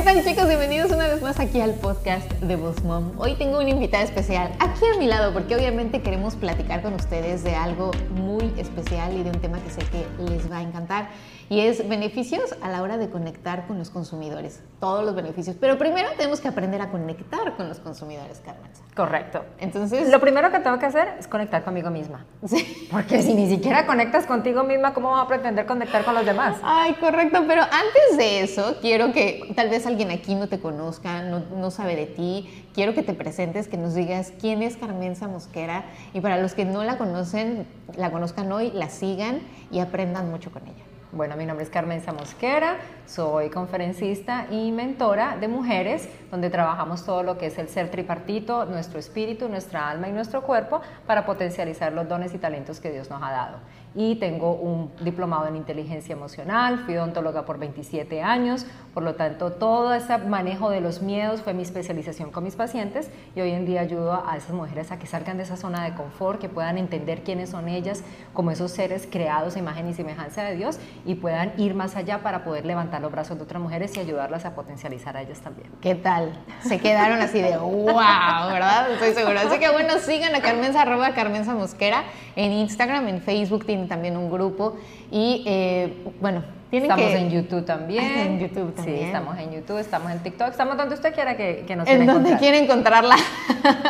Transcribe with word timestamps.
¿Qué 0.00 0.06
tal 0.06 0.24
chicos? 0.24 0.48
Bienvenidos 0.48 0.90
una 0.92 1.08
vez 1.08 1.20
más 1.20 1.38
aquí 1.40 1.60
al 1.60 1.74
podcast 1.74 2.26
de 2.32 2.56
Boss 2.56 2.82
Mom. 2.84 3.12
Hoy 3.18 3.34
tengo 3.34 3.58
una 3.58 3.68
invitada 3.68 4.02
especial 4.02 4.50
aquí 4.58 4.80
a 4.94 4.98
mi 4.98 5.06
lado 5.06 5.34
porque 5.34 5.54
obviamente 5.54 6.00
queremos 6.00 6.36
platicar 6.36 6.80
con 6.80 6.94
ustedes 6.94 7.44
de 7.44 7.54
algo 7.54 7.90
muy 8.14 8.50
especial 8.56 9.14
y 9.14 9.22
de 9.22 9.28
un 9.28 9.40
tema 9.42 9.58
que 9.62 9.68
sé 9.68 9.82
que 9.90 10.06
les 10.22 10.50
va 10.50 10.56
a 10.56 10.62
encantar 10.62 11.10
y 11.50 11.60
es 11.60 11.86
beneficios 11.86 12.54
a 12.62 12.70
la 12.70 12.80
hora 12.80 12.96
de 12.96 13.10
conectar 13.10 13.66
con 13.66 13.76
los 13.76 13.90
consumidores. 13.90 14.62
Todos 14.78 15.04
los 15.04 15.16
beneficios. 15.16 15.56
Pero 15.60 15.76
primero 15.78 16.08
tenemos 16.16 16.40
que 16.40 16.46
aprender 16.46 16.80
a 16.80 16.90
conectar 16.90 17.56
con 17.56 17.68
los 17.68 17.80
consumidores, 17.80 18.40
Carmen. 18.42 18.70
Correcto. 18.94 19.44
Entonces, 19.58 20.10
lo 20.10 20.20
primero 20.20 20.52
que 20.52 20.60
tengo 20.60 20.78
que 20.78 20.86
hacer 20.86 21.16
es 21.18 21.26
conectar 21.26 21.64
conmigo 21.64 21.90
misma. 21.90 22.24
Sí. 22.46 22.88
Porque 22.90 23.20
si 23.22 23.34
ni 23.34 23.48
siquiera 23.48 23.84
conectas 23.84 24.26
contigo 24.26 24.62
misma, 24.62 24.94
¿cómo 24.94 25.10
vas 25.10 25.24
a 25.24 25.28
pretender 25.28 25.66
conectar 25.66 26.04
con 26.04 26.14
los 26.14 26.24
demás? 26.24 26.56
Ay, 26.62 26.94
correcto. 26.94 27.42
Pero 27.48 27.62
antes 27.62 28.16
de 28.16 28.42
eso, 28.42 28.76
quiero 28.80 29.12
que 29.12 29.52
tal 29.56 29.70
vez 29.70 29.86
alguien 29.90 30.10
aquí 30.10 30.34
no 30.34 30.48
te 30.48 30.60
conozca, 30.60 31.22
no, 31.22 31.40
no 31.56 31.70
sabe 31.70 31.96
de 31.96 32.06
ti. 32.06 32.48
Quiero 32.74 32.94
que 32.94 33.02
te 33.02 33.14
presentes, 33.14 33.68
que 33.68 33.76
nos 33.76 33.94
digas 33.94 34.32
quién 34.40 34.62
es 34.62 34.76
Carmenza 34.76 35.28
Mosquera. 35.28 35.84
Y 36.14 36.20
para 36.20 36.38
los 36.38 36.54
que 36.54 36.64
no 36.64 36.82
la 36.84 36.96
conocen, 36.96 37.66
la 37.96 38.10
conozcan 38.10 38.50
hoy, 38.52 38.70
la 38.72 38.88
sigan 38.88 39.40
y 39.70 39.80
aprendan 39.80 40.30
mucho 40.30 40.50
con 40.50 40.62
ella. 40.62 40.89
Bueno, 41.12 41.34
mi 41.36 41.44
nombre 41.44 41.64
es 41.64 41.70
Carmen 41.70 42.00
Mosquera, 42.16 42.76
soy 43.04 43.50
conferencista 43.50 44.46
y 44.48 44.70
mentora 44.70 45.36
de 45.36 45.48
mujeres, 45.48 46.08
donde 46.30 46.50
trabajamos 46.50 47.04
todo 47.04 47.24
lo 47.24 47.36
que 47.36 47.46
es 47.46 47.58
el 47.58 47.68
ser 47.68 47.90
tripartito, 47.90 48.64
nuestro 48.66 49.00
espíritu, 49.00 49.48
nuestra 49.48 49.90
alma 49.90 50.08
y 50.08 50.12
nuestro 50.12 50.42
cuerpo, 50.42 50.82
para 51.08 51.26
potencializar 51.26 51.92
los 51.92 52.08
dones 52.08 52.32
y 52.32 52.38
talentos 52.38 52.78
que 52.78 52.92
Dios 52.92 53.10
nos 53.10 53.20
ha 53.24 53.32
dado. 53.32 53.58
Y 53.92 54.14
tengo 54.16 54.54
un 54.54 54.92
diplomado 55.00 55.48
en 55.48 55.56
inteligencia 55.56 56.12
emocional, 56.12 56.78
fui 56.78 56.96
odontóloga 56.96 57.44
por 57.44 57.58
27 57.58 58.22
años, 58.22 58.64
por 58.94 59.02
lo 59.02 59.16
tanto 59.16 59.50
todo 59.50 59.92
ese 59.92 60.16
manejo 60.18 60.70
de 60.70 60.80
los 60.80 61.02
miedos 61.02 61.42
fue 61.42 61.54
mi 61.54 61.62
especialización 61.62 62.30
con 62.30 62.44
mis 62.44 62.54
pacientes 62.54 63.10
y 63.34 63.40
hoy 63.40 63.50
en 63.50 63.66
día 63.66 63.80
ayudo 63.80 64.22
a 64.24 64.36
esas 64.36 64.52
mujeres 64.52 64.92
a 64.92 64.98
que 65.00 65.08
salgan 65.08 65.38
de 65.38 65.42
esa 65.42 65.56
zona 65.56 65.82
de 65.82 65.96
confort, 65.96 66.40
que 66.40 66.48
puedan 66.48 66.78
entender 66.78 67.24
quiénes 67.24 67.50
son 67.50 67.68
ellas 67.68 68.04
como 68.32 68.52
esos 68.52 68.70
seres 68.70 69.08
creados 69.10 69.56
a 69.56 69.58
imagen 69.58 69.88
y 69.88 69.94
semejanza 69.94 70.44
de 70.44 70.54
Dios 70.54 70.78
y 71.04 71.14
puedan 71.16 71.52
ir 71.58 71.74
más 71.74 71.96
allá 71.96 72.22
para 72.22 72.44
poder 72.44 72.66
levantar 72.66 73.00
los 73.00 73.10
brazos 73.10 73.36
de 73.36 73.44
otras 73.44 73.62
mujeres 73.62 73.96
y 73.96 74.00
ayudarlas 74.00 74.44
a 74.44 74.54
potencializar 74.54 75.16
a 75.16 75.22
ellas 75.22 75.40
también. 75.40 75.70
¿Qué 75.80 75.94
tal? 75.94 76.32
Se 76.62 76.78
quedaron 76.78 77.20
así 77.20 77.40
de 77.40 77.56
wow, 77.56 77.94
¿verdad? 77.94 78.90
Estoy 78.92 79.14
segura. 79.14 79.42
Así 79.42 79.58
que 79.58 79.70
bueno, 79.70 79.98
sigan 79.98 80.34
a 80.34 80.40
Carmenza, 80.40 80.82
arroba 80.82 81.12
Carmenza 81.14 81.54
Mosquera 81.54 82.04
en 82.36 82.52
Instagram, 82.52 83.08
en 83.08 83.22
Facebook, 83.22 83.66
también 83.88 84.16
un 84.16 84.30
grupo 84.30 84.76
y 85.10 85.44
eh, 85.46 86.04
bueno, 86.20 86.42
tienen 86.70 86.88
estamos 86.88 87.12
en 87.14 87.30
YouTube 87.30 87.64
también. 87.64 88.04
en 88.04 88.38
YouTube 88.38 88.74
también. 88.74 88.98
Sí, 88.98 89.04
estamos 89.04 89.38
en 89.38 89.52
YouTube, 89.52 89.78
estamos 89.78 90.12
en 90.12 90.18
TikTok, 90.20 90.50
estamos 90.50 90.76
donde 90.76 90.94
usted 90.94 91.12
quiera 91.12 91.36
que, 91.36 91.64
que 91.66 91.74
nos 91.74 91.88
En 91.88 92.06
donde 92.06 92.36
quiera 92.36 92.58
encontrarla. 92.58 93.16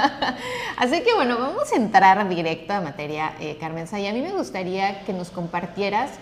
Así 0.79 1.03
que 1.03 1.13
bueno, 1.15 1.37
vamos 1.39 1.71
a 1.71 1.77
entrar 1.77 2.27
directo 2.27 2.73
a 2.73 2.81
materia, 2.81 3.33
eh, 3.39 3.59
Carmen 3.61 3.85
Y 3.93 4.07
a 4.07 4.13
mí 4.15 4.23
me 4.23 4.33
gustaría 4.33 5.03
que 5.05 5.13
nos 5.13 5.31
compartieras, 5.31 6.13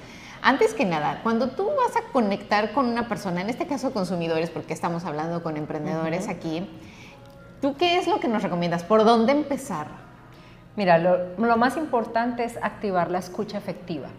antes 0.43 0.75
que 0.75 0.85
nada, 0.85 1.21
cuando 1.23 1.51
tú 1.51 1.67
vas 1.67 1.97
a 1.97 2.13
conectar 2.13 2.73
con 2.73 2.87
una 2.87 3.09
persona, 3.09 3.41
en 3.41 3.51
este 3.51 3.67
caso 3.67 3.93
consumidores, 3.93 4.51
porque 4.51 4.73
estamos 4.73 5.05
hablando 5.05 5.43
con 5.43 5.57
emprendedores 5.57 6.29
aquí, 6.29 6.69
¿tú 7.61 7.77
qué 7.77 7.99
es 7.99 8.07
lo 8.07 8.21
que 8.21 8.29
nos 8.29 8.43
recomiendas? 8.43 8.85
¿Por 8.85 9.05
dónde 9.05 9.33
empezar? 9.33 9.89
Mira, 10.79 10.99
lo, 10.99 11.57
más 11.57 11.77
importante 11.77 12.45
es 12.45 12.57
activar 12.63 13.11
la 13.11 13.19
escucha 13.19 13.59
efectiva. 13.59 14.11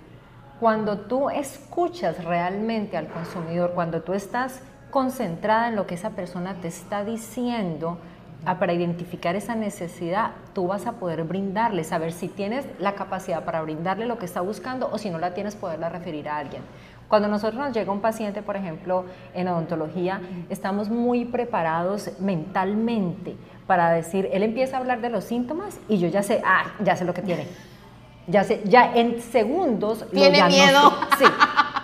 Cuando 0.60 1.00
tú 1.00 1.30
escuchas 1.30 2.26
realmente 2.26 2.98
al 2.98 3.08
consumidor, 3.08 3.72
cuando 3.74 4.02
tú 4.02 4.14
estás 4.14 4.62
concentrada 4.92 5.70
en 5.70 5.78
lo 5.78 5.88
que 5.88 5.96
esa 5.96 6.10
persona 6.10 6.56
te 6.56 6.68
está 6.68 7.06
diciendo, 7.06 7.98
ah, 8.46 8.60
para 8.60 8.74
identificar 8.74 9.36
esa 9.36 9.56
necesidad, 9.56 10.32
tú 10.54 10.68
vas 10.68 10.88
a 10.88 10.94
poder 10.94 11.24
brindarle, 11.24 11.84
saber 11.84 12.12
si 12.12 12.28
tienes 12.28 12.66
la 12.80 12.96
capacidad 12.96 13.44
para 13.46 13.62
brindarle 13.62 14.06
lo 14.06 14.18
que 14.18 14.26
está 14.26 14.42
buscando 14.42 14.90
o 14.92 14.98
si 14.98 15.10
no 15.10 15.20
la 15.20 15.34
tienes, 15.34 15.56
poderla 15.56 15.90
referir 15.90 16.30
a 16.30 16.38
alguien. 16.38 16.62
Cuando 17.10 17.28
nosotros 17.28 17.60
nos 17.60 17.74
llega 17.74 17.92
un 17.92 18.02
paciente, 18.02 18.44
por 18.44 18.56
ejemplo, 18.56 19.06
en 19.34 19.48
odontología, 19.48 20.22
estamos 20.50 20.90
muy 20.90 21.26
preparados 21.26 22.12
mentalmente 22.20 23.36
para 23.66 23.92
decir, 23.92 24.30
él 24.32 24.44
empieza 24.44 24.78
a 24.78 24.80
hablar 24.80 25.02
de 25.02 25.10
los 25.10 25.24
síntomas 25.24 25.80
y 25.90 25.98
yo 25.98 26.08
ya 26.08 26.22
sé, 26.22 26.42
ah, 26.46 26.66
ya 26.84 26.96
sé 26.96 27.06
lo 27.06 27.14
que 27.14 27.24
tiene. 27.24 27.48
Ya 28.28 28.44
sé, 28.44 28.62
ya 28.66 28.94
en 28.94 29.22
segundos 29.22 30.06
tiene 30.12 30.44
miedo. 30.44 30.94
Sí, 31.18 31.26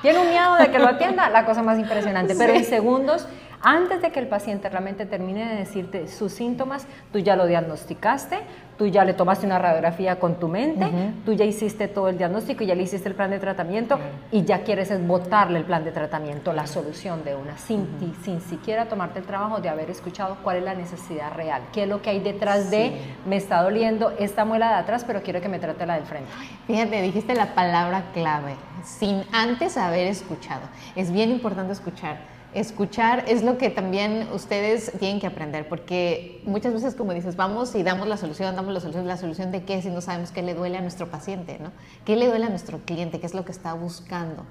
tiene 0.03 0.19
un 0.19 0.29
miedo 0.29 0.55
de 0.57 0.69
que 0.69 0.77
lo 0.77 0.87
atienda, 0.87 1.27
la 1.29 1.43
cosa 1.43 1.63
más 1.63 1.79
impresionante, 1.79 2.35
pero 2.35 2.53
en 2.53 2.63
segundos 2.63 3.27
antes 3.65 3.99
de 3.99 4.11
que 4.11 4.19
el 4.19 4.27
paciente 4.27 4.69
realmente 4.69 5.07
termine 5.07 5.49
de 5.49 5.55
decirte 5.55 6.07
sus 6.07 6.31
síntomas, 6.31 6.85
tú 7.11 7.17
ya 7.17 7.35
lo 7.35 7.47
diagnosticaste, 7.47 8.37
tú 8.77 8.85
ya 8.85 9.03
le 9.03 9.15
tomaste 9.15 9.47
una 9.47 9.57
radiografía 9.57 10.19
con 10.19 10.35
tu 10.35 10.47
mente, 10.47 10.85
tú 11.25 11.33
ya 11.33 11.45
hiciste 11.45 11.87
todo 11.87 12.09
el 12.09 12.17
diagnóstico, 12.19 12.63
ya 12.63 12.75
le 12.75 12.83
hiciste 12.83 13.09
el 13.09 13.15
plan 13.15 13.31
de 13.31 13.39
tratamiento 13.39 13.97
y 14.31 14.43
ya 14.43 14.61
quieres 14.61 14.91
es 14.91 15.05
botarle 15.05 15.57
el 15.57 15.65
plan 15.65 15.83
de 15.83 15.91
tratamiento, 15.91 16.53
la 16.53 16.67
solución 16.67 17.23
de 17.23 17.35
una, 17.35 17.57
sin, 17.57 17.87
sin 18.23 18.39
siquiera 18.39 18.85
tomarte 18.85 19.17
el 19.17 19.25
trabajo 19.25 19.59
de 19.59 19.69
haber 19.69 19.89
escuchado 19.89 20.37
cuál 20.43 20.57
es 20.57 20.63
la 20.63 20.75
necesidad 20.75 21.33
real, 21.33 21.63
qué 21.73 21.83
es 21.83 21.89
lo 21.89 22.03
que 22.03 22.11
hay 22.11 22.19
detrás 22.19 22.69
de, 22.69 22.95
me 23.25 23.37
está 23.37 23.63
doliendo 23.63 24.13
esta 24.19 24.45
muela 24.45 24.69
de 24.69 24.75
atrás, 24.75 25.03
pero 25.07 25.23
quiero 25.23 25.41
que 25.41 25.49
me 25.49 25.57
trate 25.57 25.87
la 25.87 25.95
del 25.95 26.05
frente. 26.05 26.29
Fíjate, 26.67 27.01
dijiste 27.01 27.33
la 27.33 27.55
palabra 27.55 28.03
clave, 28.13 28.53
sin 28.83 29.23
antes 29.31 29.75
haber 29.75 30.05
escuchado. 30.05 30.61
Es 30.95 31.11
bien 31.11 31.31
importante 31.31 31.73
escuchar 31.73 32.34
escuchar 32.55 33.25
es 33.27 33.43
lo 33.43 33.57
que 33.57 33.69
también 33.69 34.27
ustedes 34.33 34.91
tienen 34.97 35.19
que 35.19 35.27
aprender, 35.27 35.67
porque 35.67 36.41
muchas 36.45 36.73
veces, 36.73 36.95
como 36.95 37.13
dices, 37.13 37.35
vamos 37.35 37.75
y 37.75 37.83
damos 37.83 38.07
la 38.07 38.17
solución, 38.17 38.55
damos 38.55 38.73
la 38.73 38.79
solución, 38.79 39.07
la 39.07 39.17
solución 39.17 39.51
de 39.51 39.63
qué 39.63 39.81
si 39.81 39.89
no 39.89 40.01
sabemos 40.01 40.31
qué 40.31 40.41
le 40.41 40.53
duele 40.53 40.77
a 40.77 40.81
nuestro 40.81 41.11
paciente, 41.11 41.59
¿no? 41.59 41.71
¿Qué 42.05 42.15
le 42.15 42.27
duele 42.27 42.45
a 42.45 42.49
nuestro 42.49 42.79
cliente? 42.79 43.19
¿Qué 43.19 43.25
es 43.25 43.33
lo 43.33 43.43
que 43.43 43.51
está 43.51 43.73
buscando? 43.73 44.45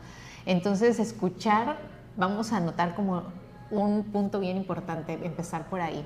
Entonces, 0.44 0.98
escuchar, 0.98 1.78
vamos 2.16 2.52
a 2.52 2.60
notar 2.60 2.94
como 2.94 3.22
un 3.70 4.04
punto 4.04 4.38
bien 4.38 4.58
importante, 4.58 5.18
empezar 5.22 5.68
por 5.70 5.80
ahí. 5.80 6.04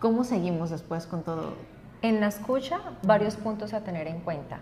¿Cómo 0.00 0.24
seguimos 0.24 0.70
después 0.70 1.06
con 1.06 1.22
todo, 1.22 1.54
en 2.02 2.20
la 2.20 2.26
escucha, 2.26 2.80
varios 3.04 3.36
puntos 3.36 3.72
a 3.72 3.80
tener 3.80 4.08
en 4.08 4.20
cuenta. 4.20 4.58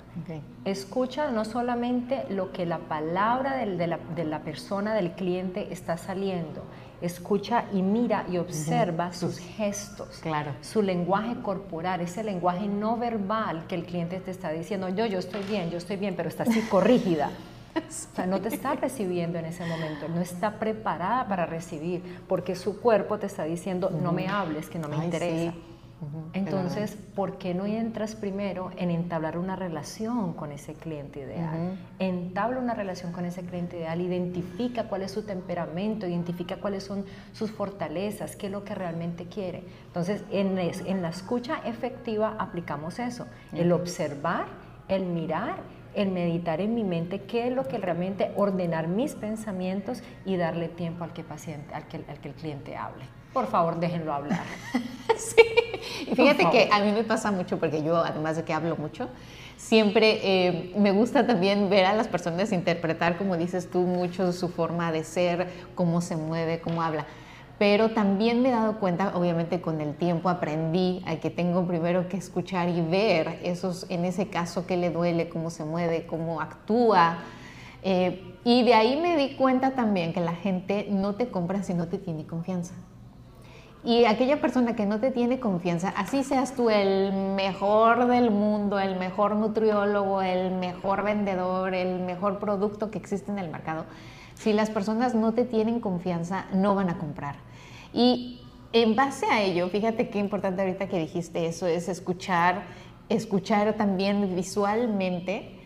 Escucha 0.67 1.31
no 1.31 1.47
solamente 1.47 2.27
lo 2.29 2.53
que 2.53 2.67
la 2.67 2.79
palabra 2.79 3.57
de, 3.57 3.87
la, 3.87 4.39
persona, 4.41 4.95
del 4.95 5.13
cliente 5.13 5.73
está 5.73 5.97
saliendo, 5.97 6.63
escucha 7.01 7.65
y 7.73 7.81
mira 7.81 8.27
y 8.31 8.37
observa 8.37 9.15
sus 9.15 9.39
gestos, 9.39 10.21
claro. 10.21 10.53
su 10.61 10.83
lenguaje 10.83 11.41
corporal, 11.41 12.03
ese 12.03 12.23
lenguaje 12.23 12.69
no 12.69 12.99
verbal 12.99 13.67
que 13.67 13.75
el 13.75 13.85
cliente 13.85 14.21
te 14.21 14.31
está 14.31 14.51
diciendo, 14.51 14.91
yo, 14.91 15.07
yo 15.07 15.19
estoy 15.19 15.43
bien, 15.45 15.71
yo 15.71 15.79
estoy 15.79 15.97
bien, 15.97 16.15
pero 16.17 16.29
está 16.29 16.45
psicorrígida. 16.45 17.31
O 17.73 18.17
sea, 18.17 18.27
no 18.27 18.41
te 18.41 18.49
está 18.49 18.75
recibiendo 18.75 19.39
en 19.39 19.45
ese 19.45 19.65
momento, 19.65 20.09
no 20.09 20.21
está 20.21 20.59
preparada 20.59 21.29
para 21.29 21.47
recibir, 21.47 22.03
porque 22.27 22.57
su 22.57 22.81
cuerpo 22.81 23.19
te 23.19 23.27
está 23.27 23.45
diciendo, 23.45 23.91
no 23.91 24.11
me 24.11 24.27
hables, 24.27 24.69
que 24.69 24.81
no 24.81 24.89
me 24.89 24.97
interesa. 24.97 25.55
Entonces, 26.33 26.97
¿por 27.15 27.39
qué 27.39 27.55
no 27.55 27.67
entras 27.67 28.15
primero 28.15 28.71
en 28.77 28.91
entablar 28.91 29.37
una 29.37 29.57
relación 29.57 30.33
con 30.33 30.53
ese 30.53 30.75
cliente 30.75 31.21
ideal? 31.21 31.79
Entabla 31.99 32.59
una 32.59 32.75
relación 32.75 33.13
con 33.13 33.25
ese 33.25 33.43
cliente 33.43 33.79
ideal, 33.79 34.01
identifica 34.01 34.85
cuál 34.85 35.03
es 35.03 35.11
su 35.11 35.23
temperamento, 35.23 36.07
identifica 36.07 36.57
cuáles 36.57 36.85
son 36.85 37.05
sus 37.33 37.51
fortalezas, 37.51 38.37
qué 38.37 38.47
es 38.47 38.53
lo 38.53 38.65
que 38.65 38.75
realmente 38.75 39.27
quiere. 39.27 39.65
Entonces, 39.87 40.25
en, 40.31 40.59
en 40.59 41.03
la 41.03 41.11
escucha 41.11 41.61
efectiva 41.65 42.37
aplicamos 42.39 42.99
eso, 42.99 43.27
el 43.53 43.73
observar, 43.73 44.47
el 44.89 45.05
mirar 45.05 45.81
el 45.95 46.11
meditar 46.11 46.61
en 46.61 46.75
mi 46.75 46.85
mente 46.85 47.23
qué 47.23 47.49
es 47.49 47.55
lo 47.55 47.67
que 47.67 47.79
realmente 47.79 48.33
ordenar 48.37 48.89
mis 48.89 49.15
pensamientos 49.15 50.03
y 50.25 50.37
darle 50.37 50.69
tiempo 50.69 51.05
al 51.05 51.13
que, 51.13 51.25
paciente, 51.25 51.75
al 51.75 51.89
que, 51.89 51.97
al 52.09 52.21
que 52.21 52.29
el 52.29 52.35
cliente 52.35 52.77
hable. 52.77 53.05
Por 53.33 53.47
favor, 53.47 53.79
déjenlo 53.79 54.13
hablar. 54.13 54.43
sí. 55.17 55.43
Y 56.07 56.15
fíjate 56.15 56.51
que 56.51 56.69
a 56.73 56.81
mí 56.81 56.93
me 56.93 57.05
pasa 57.05 57.31
mucho 57.31 57.59
porque 57.59 57.83
yo, 57.83 57.97
además 57.99 58.37
de 58.37 58.45
que 58.45 58.53
hablo 58.53 58.77
mucho, 58.77 59.09
siempre 59.57 60.21
eh, 60.23 60.73
me 60.77 60.91
gusta 60.91 61.27
también 61.27 61.71
ver 61.71 61.85
a 61.85 61.95
las 61.95 62.09
personas 62.09 62.53
interpretar, 62.53 63.17
como 63.17 63.37
dices 63.37 63.71
tú, 63.71 63.81
mucho 63.81 64.33
su 64.33 64.49
forma 64.49 64.91
de 64.91 65.05
ser, 65.05 65.49
cómo 65.75 66.01
se 66.01 66.17
mueve, 66.17 66.61
cómo 66.61 66.83
habla. 66.83 67.07
Pero 67.59 67.91
también 67.91 68.41
me 68.43 68.49
he 68.49 68.53
dado 68.53 68.81
cuenta, 68.81 69.15
obviamente 69.15 69.61
con 69.61 69.81
el 69.83 69.95
tiempo 69.95 70.31
aprendí 70.31 71.03
a 71.07 71.17
que 71.17 71.29
tengo 71.29 71.67
primero 71.67 72.09
que 72.09 72.17
escuchar 72.17 72.71
y 72.71 72.81
ver 72.81 73.39
esos, 73.43 73.85
en 73.91 74.07
ese 74.07 74.29
caso 74.29 74.67
qué 74.67 74.79
le 74.79 74.91
duele, 74.91 75.29
cómo 75.29 75.51
se 75.51 75.65
mueve, 75.65 76.07
cómo 76.07 76.41
actúa. 76.41 77.19
Eh, 77.83 78.39
y 78.45 78.63
de 78.65 78.73
ahí 78.73 78.99
me 78.99 79.17
di 79.17 79.37
cuenta 79.37 79.73
también 79.73 80.15
que 80.15 80.21
la 80.21 80.35
gente 80.35 80.89
no 80.91 81.15
te 81.17 81.29
compra 81.29 81.63
si 81.63 81.75
no 81.75 81.87
te 81.89 81.99
tiene 81.99 82.27
confianza. 82.27 82.73
Y 83.83 84.05
aquella 84.05 84.43
persona 84.43 84.77
que 84.77 84.85
no 84.85 85.01
te 85.01 85.11
tiene 85.11 85.41
confianza, 85.41 85.89
así 85.97 86.23
seas 86.23 86.55
tú 86.55 86.69
el 86.69 87.13
mejor 87.35 88.07
del 88.09 88.31
mundo, 88.31 88.79
el 88.79 88.99
mejor 88.99 89.37
nutriólogo, 89.37 90.21
el 90.21 90.53
mejor 90.53 91.03
vendedor, 91.03 91.75
el 91.75 92.01
mejor 92.01 92.39
producto 92.39 92.91
que 92.91 92.99
existe 92.99 93.33
en 93.33 93.39
el 93.39 93.51
mercado, 93.51 93.87
si 94.35 94.53
las 94.53 94.69
personas 94.69 95.15
no 95.15 95.33
te 95.33 95.45
tienen 95.45 95.81
confianza, 95.81 96.47
no 96.53 96.75
van 96.75 96.91
a 96.91 96.99
comprar. 96.99 97.37
Y 97.95 98.43
en 98.73 98.97
base 98.97 99.27
a 99.27 99.43
ello, 99.43 99.69
fíjate 99.69 100.11
qué 100.11 100.19
importante 100.19 100.61
ahorita 100.61 100.89
que 100.89 100.99
dijiste 100.99 101.47
eso, 101.47 101.67
es 101.67 101.89
escuchar, 101.89 102.65
escuchar 103.09 103.75
también 103.75 104.37
visualmente 104.37 105.60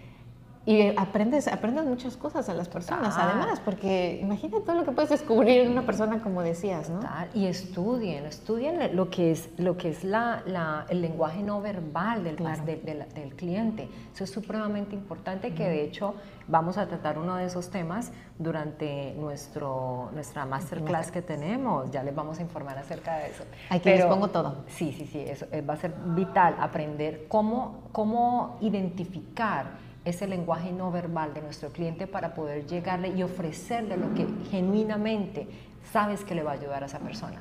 y 0.67 0.97
aprendes, 0.97 1.47
aprendes 1.47 1.85
muchas 1.85 2.17
cosas 2.17 2.49
a 2.49 2.55
las 2.55 2.69
personas, 2.69 3.15
además, 3.19 3.61
porque 3.63 4.19
imagínate 4.23 4.63
todo 4.63 4.77
lo 4.77 4.85
que 4.87 4.93
puedes 4.93 5.11
descubrir 5.11 5.61
en 5.61 5.73
una 5.73 5.83
persona, 5.83 6.23
como 6.23 6.43
decías, 6.43 6.89
¿no? 6.89 7.01
Y 7.35 7.47
estudien, 7.47 8.25
estudien 8.25 8.97
lo 8.97 9.11
que 9.11 9.31
es, 9.31 9.51
lo 9.59 9.77
que 9.77 9.91
es 9.91 10.05
la, 10.05 10.87
el 10.89 11.03
lenguaje 11.03 11.43
no 11.43 11.61
verbal 11.61 12.25
del, 12.25 12.37
del, 12.37 13.35
cliente. 13.37 13.91
Eso 14.15 14.25
es 14.25 14.31
supremamente 14.31 14.95
importante, 14.95 15.53
que 15.53 15.65
de 15.65 15.85
hecho 15.85 16.15
vamos 16.49 16.79
a 16.79 16.87
tratar 16.87 17.19
uno 17.19 17.37
de 17.37 17.45
esos 17.45 17.69
temas 17.69 18.11
durante 18.39 19.15
nuestro, 19.19 20.11
nuestra 20.15 20.47
masterclass 20.47 21.11
que 21.11 21.21
tenemos. 21.21 21.91
Ya 21.91 22.03
les 22.03 22.15
vamos 22.15 22.39
a 22.39 22.43
informar 22.43 22.79
acerca 22.79 23.17
de 23.19 23.29
eso. 23.29 23.45
Aquí 23.69 23.91
les 23.91 24.07
pongo 24.07 24.29
todo. 24.29 24.65
Sí, 24.69 24.95
sí, 24.97 25.07
sí, 25.07 25.21
eso 25.21 25.47
eh, 25.53 25.61
va 25.61 25.75
a 25.75 25.77
ser 25.77 25.95
vital 26.07 26.57
aprender 26.59 27.27
cómo, 27.29 27.83
cómo 27.93 28.57
identificar 28.63 29.84
ese 30.05 30.27
lenguaje 30.27 30.73
no 30.73 30.91
verbal 30.91 31.33
de 31.35 31.43
nuestro 31.43 31.71
cliente 31.71 32.07
para 32.07 32.35
poder 32.35 32.67
llegarle 32.67 33.09
y 33.09 33.23
ofrecerle 33.23 33.97
lo 33.97 34.13
que 34.15 34.27
genuinamente 34.51 35.49
sabes 35.93 36.25
que 36.25 36.35
le 36.35 36.43
va 36.43 36.53
a 36.53 36.55
ayudar 36.55 36.83
a 36.83 36.87
esa 36.87 36.99
persona. 36.99 37.41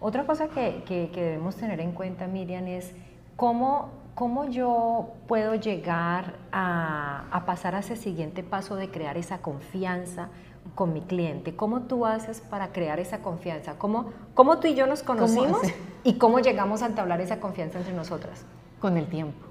Otra 0.00 0.24
cosa 0.26 0.48
que, 0.48 0.82
que, 0.86 1.10
debemos 1.14 1.56
tener 1.56 1.80
en 1.80 1.92
cuenta, 1.92 2.26
Miriam, 2.26 2.66
es 2.66 2.92
cómo, 3.34 3.90
cómo 4.14 4.44
yo 4.48 5.14
puedo 5.26 5.54
llegar 5.54 6.34
a, 6.52 7.24
a, 7.30 7.46
pasar 7.46 7.74
a 7.74 7.80
ese 7.80 7.96
siguiente 7.96 8.42
paso 8.42 8.76
de 8.76 8.90
crear 8.90 9.16
esa 9.16 9.38
confianza 9.38 10.28
con 10.74 10.92
mi 10.92 11.00
cliente. 11.00 11.56
¿Cómo 11.56 11.82
tú 11.82 12.04
haces 12.06 12.40
para 12.40 12.72
crear 12.72 13.00
esa 13.00 13.20
confianza? 13.20 13.78
¿Cómo, 13.78 14.10
cómo 14.34 14.58
tú 14.58 14.66
y 14.66 14.74
yo 14.74 14.86
nos 14.86 15.02
conocimos 15.02 15.62
y 16.04 16.14
cómo 16.18 16.40
llegamos 16.40 16.82
a 16.82 16.86
entablar 16.86 17.20
esa 17.20 17.40
confianza 17.40 17.78
entre 17.78 17.94
nosotras? 17.94 18.44
Con 18.80 18.96
el 18.98 19.06
tiempo. 19.06 19.46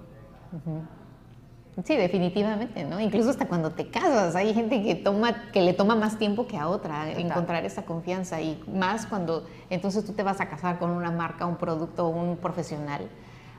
Sí, 1.83 1.98
definitivamente, 1.98 2.86
¿no? 2.86 3.01
Incluso 3.01 3.30
hasta 3.30 3.48
cuando 3.48 3.72
te 3.72 3.89
casas, 3.89 4.33
hay 4.36 4.54
gente 4.54 4.81
que 4.81 4.95
toma, 4.95 5.51
que 5.51 5.62
le 5.62 5.74
toma 5.74 5.95
más 5.95 6.18
tiempo 6.18 6.48
que 6.48 6.57
a 6.57 6.69
otra 6.69 7.12
encontrar 7.12 7.66
esa 7.66 7.83
confianza 7.83 8.42
y 8.42 8.63
más 8.74 9.06
cuando 9.06 9.45
entonces 9.69 10.06
tú 10.06 10.13
te 10.13 10.24
vas 10.24 10.39
a 10.39 10.48
casar 10.48 10.80
con 10.80 10.92
una 10.92 11.12
marca, 11.12 11.45
un 11.45 11.57
producto, 11.57 12.07
un 12.07 12.38
profesional. 12.38 13.10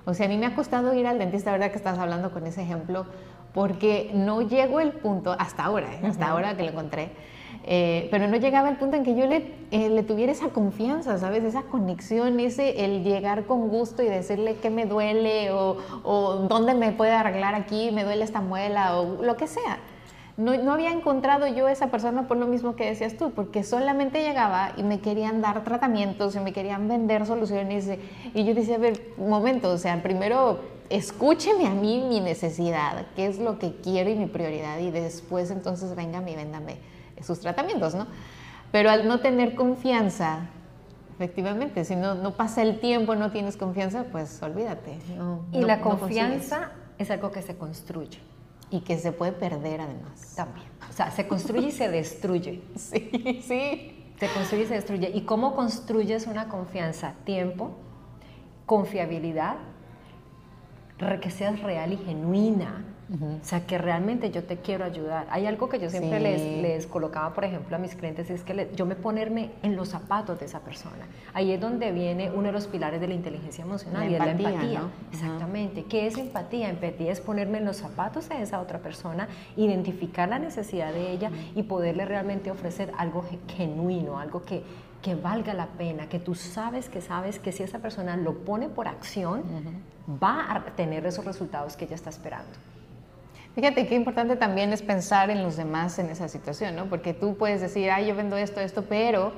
O 0.06 0.14
sea, 0.14 0.26
a 0.26 0.28
mí 0.30 0.38
me 0.38 0.46
ha 0.46 0.54
costado 0.54 0.94
ir 0.94 1.06
al 1.06 1.18
dentista, 1.18 1.52
verdad 1.52 1.70
que 1.70 1.76
estás 1.76 1.98
hablando 1.98 2.30
con 2.30 2.46
ese 2.46 2.62
ejemplo, 2.62 3.04
porque 3.52 4.10
no 4.14 4.40
llego 4.40 4.80
el 4.80 4.92
punto, 4.92 5.36
hasta 5.38 5.64
ahora, 5.64 5.92
¿eh? 5.92 6.06
hasta 6.06 6.28
ahora 6.28 6.56
que 6.56 6.62
lo 6.62 6.70
encontré, 6.70 7.10
eh, 7.68 8.06
pero 8.12 8.28
no 8.28 8.36
llegaba 8.36 8.68
el 8.68 8.76
punto 8.76 8.96
en 8.96 9.02
que 9.02 9.16
yo 9.16 9.26
le, 9.26 9.52
eh, 9.72 9.88
le, 9.88 10.04
tuviera 10.04 10.30
esa 10.30 10.50
confianza, 10.50 11.18
¿sabes? 11.18 11.42
Esa 11.42 11.62
conexión, 11.62 12.38
ese 12.38 12.84
el 12.84 13.02
llegar 13.02 13.44
con 13.44 13.68
gusto 13.68 14.04
y 14.04 14.06
decirle 14.06 14.54
qué 14.62 14.70
me 14.70 14.86
duele 14.86 15.50
o, 15.50 15.76
o 16.04 16.34
dónde 16.48 16.74
me 16.74 16.92
puede 16.92 17.10
arreglar 17.10 17.56
aquí, 17.56 17.90
me 17.90 18.04
duele 18.04 18.22
esta 18.22 18.40
muela 18.40 19.00
o 19.00 19.20
lo 19.20 19.36
que 19.36 19.48
sea. 19.48 19.80
No, 20.36 20.56
no, 20.56 20.74
había 20.74 20.92
encontrado 20.92 21.48
yo 21.48 21.66
esa 21.66 21.88
persona 21.88 22.28
por 22.28 22.36
lo 22.36 22.46
mismo 22.46 22.76
que 22.76 22.86
decías 22.86 23.16
tú, 23.16 23.32
porque 23.32 23.64
solamente 23.64 24.22
llegaba 24.22 24.72
y 24.76 24.84
me 24.84 25.00
querían 25.00 25.40
dar 25.40 25.64
tratamientos 25.64 26.36
y 26.36 26.40
me 26.40 26.52
querían 26.52 26.86
vender 26.86 27.26
soluciones. 27.26 27.90
Y 28.32 28.44
yo 28.44 28.54
decía, 28.54 28.76
a 28.76 28.78
ver, 28.78 29.00
un 29.16 29.30
momento, 29.30 29.70
o 29.70 29.78
sea, 29.78 30.00
primero 30.02 30.60
escúcheme 30.88 31.66
a 31.66 31.70
mí 31.70 32.04
mi 32.08 32.20
necesidad, 32.20 33.06
qué 33.16 33.26
es 33.26 33.40
lo 33.40 33.58
que 33.58 33.74
quiero 33.82 34.08
y 34.08 34.14
mi 34.14 34.26
prioridad, 34.26 34.78
y 34.78 34.92
después 34.92 35.50
entonces 35.50 35.96
venga 35.96 36.22
y 36.30 36.36
véndame 36.36 36.76
sus 37.26 37.40
tratamientos, 37.40 37.94
¿no? 37.94 38.06
Pero 38.72 38.90
al 38.90 39.06
no 39.06 39.20
tener 39.20 39.54
confianza, 39.54 40.48
efectivamente, 41.14 41.84
si 41.84 41.96
no, 41.96 42.14
no 42.14 42.36
pasa 42.36 42.62
el 42.62 42.80
tiempo, 42.80 43.14
no 43.14 43.30
tienes 43.30 43.56
confianza, 43.56 44.04
pues 44.12 44.42
olvídate. 44.42 44.98
y 45.52 45.60
la 45.62 45.80
confianza 45.80 46.72
es 46.98 47.10
algo 47.10 47.30
que 47.30 47.42
se 47.42 47.56
construye. 47.56 48.18
Y 48.68 48.80
que 48.80 48.98
se 48.98 49.12
puede 49.12 49.30
perder 49.30 49.80
además. 49.80 50.34
También. 50.34 50.66
O 50.90 50.92
sea, 50.92 51.12
se 51.12 51.28
construye 51.28 51.68
y 51.68 51.70
se 51.70 51.88
destruye. 51.88 52.62
Sí, 52.76 53.42
sí. 53.46 53.92
Se 54.18 54.28
construye 54.28 54.64
y 54.64 54.66
se 54.66 54.74
destruye. 54.74 55.10
¿Y 55.14 55.22
cómo 55.22 55.54
construyes 55.54 56.26
una 56.26 56.48
confianza? 56.48 57.14
Tiempo, 57.24 57.76
confiabilidad, 58.64 59.56
que 61.20 61.30
seas 61.30 61.60
real 61.62 61.92
y 61.92 61.96
genuina 61.96 62.84
o 63.08 63.44
sea, 63.44 63.66
que 63.66 63.78
realmente 63.78 64.32
yo 64.32 64.42
te 64.42 64.56
quiero 64.56 64.84
ayudar. 64.84 65.28
Hay 65.30 65.46
algo 65.46 65.68
que 65.68 65.78
yo 65.78 65.88
siempre 65.90 66.18
les, 66.18 66.40
les, 66.60 66.86
colocaba, 66.88 67.32
por 67.34 67.44
ejemplo, 67.44 67.76
a 67.76 67.78
mis 67.78 67.94
clientes, 67.94 68.30
es 68.30 68.42
que 68.42 68.68
yo 68.74 68.84
me 68.84 68.96
ponerme 68.96 69.52
en 69.62 69.76
los 69.76 69.90
zapatos 69.90 70.40
de 70.40 70.46
esa 70.46 70.60
persona. 70.60 71.06
Ahí 71.32 71.52
es 71.52 71.60
donde 71.60 71.92
viene 71.92 72.32
uno 72.32 72.48
de 72.48 72.52
los 72.52 72.66
pilares 72.66 73.00
de 73.00 73.06
la 73.06 73.14
inteligencia 73.14 73.62
emocional 73.62 74.10
y 74.10 74.14
es 74.14 74.18
la 74.18 74.30
empatía. 74.32 74.82
Exactamente. 75.12 75.84
¿Qué 75.84 76.08
es 76.08 76.18
empatía? 76.18 76.68
Empatía 76.68 77.12
es 77.12 77.20
ponerme 77.20 77.58
en 77.58 77.64
los 77.64 77.76
zapatos 77.76 78.28
de 78.28 78.42
esa 78.42 78.60
otra 78.60 78.80
persona, 78.80 79.28
identificar 79.56 80.28
la 80.28 80.40
necesidad 80.40 80.92
de 80.92 81.12
ella 81.12 81.30
y 81.54 81.62
poderle 81.62 82.06
realmente 82.06 82.50
ofrecer 82.50 82.92
algo 82.98 83.24
genuino, 83.56 84.18
algo 84.18 84.42
que, 84.44 84.64
que 85.06 85.14
valga 85.14 85.54
la 85.54 85.66
pena, 85.66 86.08
que 86.08 86.18
tú 86.18 86.34
sabes 86.34 86.88
que 86.88 87.00
sabes 87.00 87.38
que 87.38 87.52
si 87.52 87.62
esa 87.62 87.78
persona 87.78 88.16
lo 88.16 88.38
pone 88.38 88.68
por 88.68 88.88
acción, 88.88 89.44
va 90.20 90.52
a 90.52 90.64
tener 90.74 91.06
esos 91.06 91.24
resultados 91.24 91.76
que 91.76 91.84
ella 91.84 91.94
está 91.94 92.10
esperando. 92.10 92.50
Fíjate 93.54 93.86
qué 93.86 93.94
importante 93.94 94.34
también 94.34 94.72
es 94.72 94.82
pensar 94.82 95.30
en 95.30 95.44
los 95.44 95.56
demás 95.56 96.00
en 96.00 96.10
esa 96.10 96.26
situación, 96.26 96.74
¿no? 96.74 96.86
Porque 96.86 97.14
tú 97.14 97.36
puedes 97.36 97.60
decir, 97.60 97.88
ay, 97.88 98.08
yo 98.08 98.16
vendo 98.16 98.36
esto, 98.36 98.58
esto, 98.58 98.82
pero 98.88 99.32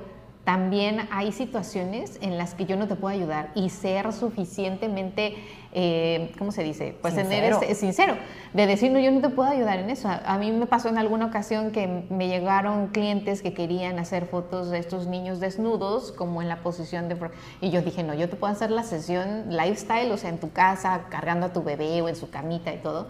también 0.49 1.07
hay 1.11 1.31
situaciones 1.33 2.19
en 2.23 2.39
las 2.39 2.55
que 2.55 2.65
yo 2.65 2.79
no 2.79 2.89
te 2.89 2.95
puedo 2.95 3.15
ayudar 3.15 3.51
y 3.55 3.69
ser 3.69 4.15
suficientemente 4.15 5.35
eh, 5.73 6.33
¿cómo 6.39 6.51
se 6.51 6.63
dice? 6.63 6.97
Pues 7.01 7.15
sincero. 7.15 7.59
tener 7.61 7.77
sincero, 7.77 8.17
de 8.55 8.67
decir, 8.67 8.91
no, 8.91 8.99
yo 8.99 9.11
no 9.11 9.21
te 9.21 9.29
puedo 9.29 9.51
ayudar 9.51 9.79
en 9.79 9.91
eso. 9.91 10.09
A, 10.09 10.39
mí 10.39 10.51
me 10.51 10.67
pasó 10.67 10.89
en 10.89 10.97
alguna 10.97 11.27
ocasión 11.27 11.73
que 11.73 12.05
me 12.09 12.29
llegaron 12.29 12.89
clientes 12.89 13.43
que 13.43 13.53
querían 13.53 13.99
hacer 13.99 14.27
fotos 14.27 14.71
de 14.71 14.79
estos 14.79 15.07
niños 15.07 15.41
desnudos, 15.41 16.13
como 16.13 16.41
en 16.41 16.49
la 16.49 16.63
posición 16.63 17.09
de... 17.09 17.17
Y 17.61 17.71
yo 17.71 17.83
dije, 17.83 18.03
no, 18.03 18.15
yo 18.15 18.31
te 18.31 18.37
puedo 18.37 18.53
hacer 18.53 18.71
la 18.71 18.83
sesión 18.83 19.45
lifestyle, 19.51 20.11
o 20.11 20.17
sea, 20.17 20.31
en 20.31 20.39
tu 20.39 20.51
casa, 20.53 21.03
cargando 21.11 21.47
a 21.47 21.53
tu 21.53 21.63
bebé 21.63 22.01
o 22.01 22.09
en 22.09 22.17
su 22.17 22.31
camita 22.31 22.73
y 22.73 22.79
todo. 22.79 23.09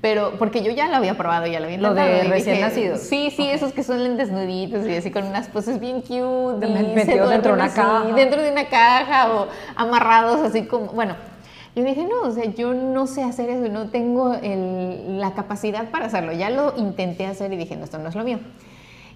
Pero, 0.00 0.32
porque 0.38 0.62
yo 0.62 0.72
ya 0.72 0.88
lo 0.88 0.96
había 0.96 1.16
probado, 1.16 1.46
ya 1.46 1.60
lo 1.60 1.66
había 1.66 1.78
Lo 1.78 1.94
de 1.94 2.24
recién 2.24 2.60
nacido. 2.60 2.96
Sí, 2.96 3.32
sí, 3.34 3.48
esos 3.48 3.72
que 3.72 3.84
son 3.84 4.16
desnuditos 4.16 4.86
y 4.86 4.96
así 4.96 5.12
con 5.12 5.24
unas 5.24 5.48
poses 5.48 5.78
bien 5.78 6.00
cute. 6.00 6.63
Metidos 6.68 7.30
dentro 7.30 7.52
de 7.52 7.62
una 7.62 7.72
caja. 7.72 8.04
Dentro 8.14 8.42
de 8.42 8.50
una 8.50 8.68
caja 8.68 9.34
o 9.34 9.48
amarrados 9.76 10.40
así 10.40 10.66
como, 10.66 10.86
bueno 10.88 11.14
yo 11.76 11.82
dije, 11.82 12.04
no, 12.04 12.28
o 12.28 12.30
sea, 12.30 12.44
yo 12.44 12.72
no 12.72 13.08
sé 13.08 13.24
hacer 13.24 13.50
eso, 13.50 13.68
no 13.68 13.88
tengo 13.88 14.36
la 14.42 15.34
capacidad 15.34 15.90
para 15.90 16.06
hacerlo. 16.06 16.32
Ya 16.32 16.48
lo 16.48 16.76
intenté 16.76 17.26
hacer 17.26 17.52
y 17.52 17.56
dije, 17.56 17.76
no, 17.76 17.84
esto 17.84 17.98
no 17.98 18.08
es 18.08 18.14
lo 18.14 18.22
mío. 18.22 18.38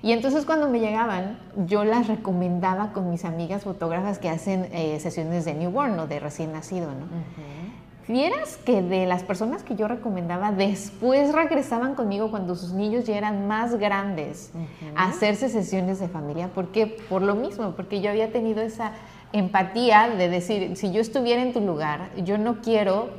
Y 0.02 0.12
entonces 0.12 0.44
cuando 0.44 0.68
me 0.68 0.80
llegaban, 0.80 1.38
yo 1.66 1.84
las 1.84 2.08
recomendaba 2.08 2.92
con 2.92 3.10
mis 3.10 3.24
amigas 3.24 3.62
fotógrafas 3.62 4.18
que 4.18 4.28
hacen 4.28 4.68
eh, 4.72 4.98
sesiones 5.00 5.44
de 5.44 5.54
newborn 5.54 5.98
o 6.00 6.06
de 6.06 6.18
recién 6.18 6.52
nacido, 6.52 6.88
¿no? 6.88 7.06
Vieras 8.08 8.56
que 8.56 8.80
de 8.80 9.04
las 9.04 9.22
personas 9.22 9.62
que 9.62 9.76
yo 9.76 9.86
recomendaba, 9.86 10.50
después 10.50 11.34
regresaban 11.34 11.94
conmigo 11.94 12.30
cuando 12.30 12.54
sus 12.54 12.72
niños 12.72 13.04
ya 13.04 13.18
eran 13.18 13.46
más 13.46 13.74
grandes 13.74 14.50
a 14.94 15.08
hacerse 15.10 15.50
sesiones 15.50 16.00
de 16.00 16.08
familia. 16.08 16.48
¿Por 16.48 16.68
qué? 16.68 16.86
Por 16.86 17.20
lo 17.20 17.34
mismo, 17.34 17.72
porque 17.76 18.00
yo 18.00 18.08
había 18.08 18.32
tenido 18.32 18.62
esa 18.62 18.92
empatía 19.34 20.08
de 20.08 20.30
decir, 20.30 20.74
si 20.76 20.90
yo 20.90 21.02
estuviera 21.02 21.42
en 21.42 21.52
tu 21.52 21.60
lugar, 21.60 22.08
yo 22.24 22.38
no 22.38 22.62
quiero 22.62 23.10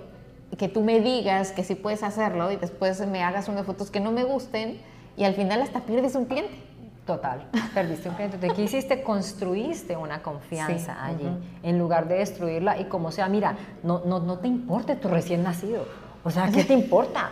que 0.58 0.68
tú 0.68 0.82
me 0.82 1.00
digas 1.00 1.52
que 1.52 1.64
sí 1.64 1.76
puedes 1.76 2.02
hacerlo 2.02 2.52
y 2.52 2.56
después 2.56 3.06
me 3.06 3.24
hagas 3.24 3.48
unas 3.48 3.68
fotos 3.68 3.92
que 3.92 4.00
no 4.00 4.12
me 4.12 4.24
gusten 4.24 4.82
y 5.16 5.24
al 5.24 5.36
final 5.36 5.62
hasta 5.62 5.82
pierdes 5.82 6.16
un 6.16 6.26
cliente. 6.26 6.69
Total, 7.10 7.42
perdiste 7.74 8.08
un 8.08 8.14
cliente. 8.14 8.38
¿De 8.38 8.50
qué 8.54 8.62
hiciste? 8.62 9.02
Construiste 9.02 9.98
una 9.98 10.22
confianza 10.22 11.04
allí, 11.04 11.28
en 11.64 11.80
lugar 11.80 12.08
de 12.08 12.20
destruirla 12.20 12.78
y 12.78 12.86
como 12.86 13.12
sea, 13.12 13.28
mira, 13.28 13.56
no, 13.82 14.04
no, 14.06 14.20
no 14.20 14.38
te 14.38 14.48
importe 14.48 14.96
tu 14.96 15.08
recién 15.08 15.42
nacido. 15.42 15.88
O 16.24 16.30
sea, 16.30 16.52
¿qué 16.52 16.64
te 16.64 16.74
importa? 16.74 17.32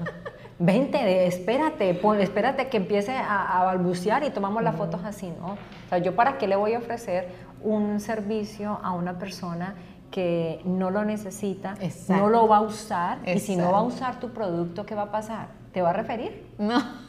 Vente, 0.58 1.26
espérate, 1.26 1.98
espérate 2.20 2.68
que 2.68 2.76
empiece 2.76 3.16
a, 3.16 3.60
a 3.60 3.64
balbucear 3.64 4.24
y 4.24 4.30
tomamos 4.30 4.62
las 4.62 4.76
fotos 4.76 5.00
así, 5.04 5.32
¿no? 5.40 5.52
O 5.52 5.88
sea, 5.88 5.96
yo 5.96 6.14
para 6.14 6.36
qué 6.36 6.46
le 6.46 6.56
voy 6.56 6.74
a 6.74 6.78
ofrecer 6.78 7.30
un 7.62 8.00
servicio 8.00 8.78
a 8.82 8.92
una 8.92 9.18
persona 9.18 9.74
que 10.10 10.60
no 10.66 10.90
lo 10.90 11.02
necesita, 11.06 11.76
no 12.10 12.28
lo 12.28 12.46
va 12.46 12.58
a 12.58 12.60
usar, 12.60 13.26
y 13.26 13.38
si 13.38 13.56
no 13.56 13.72
va 13.72 13.78
a 13.78 13.82
usar 13.84 14.20
tu 14.20 14.34
producto, 14.34 14.84
¿qué 14.84 14.94
va 14.94 15.04
a 15.04 15.10
pasar? 15.10 15.48
¿Te 15.72 15.80
va 15.80 15.90
a 15.90 15.92
referir? 15.94 16.46
No. 16.58 17.03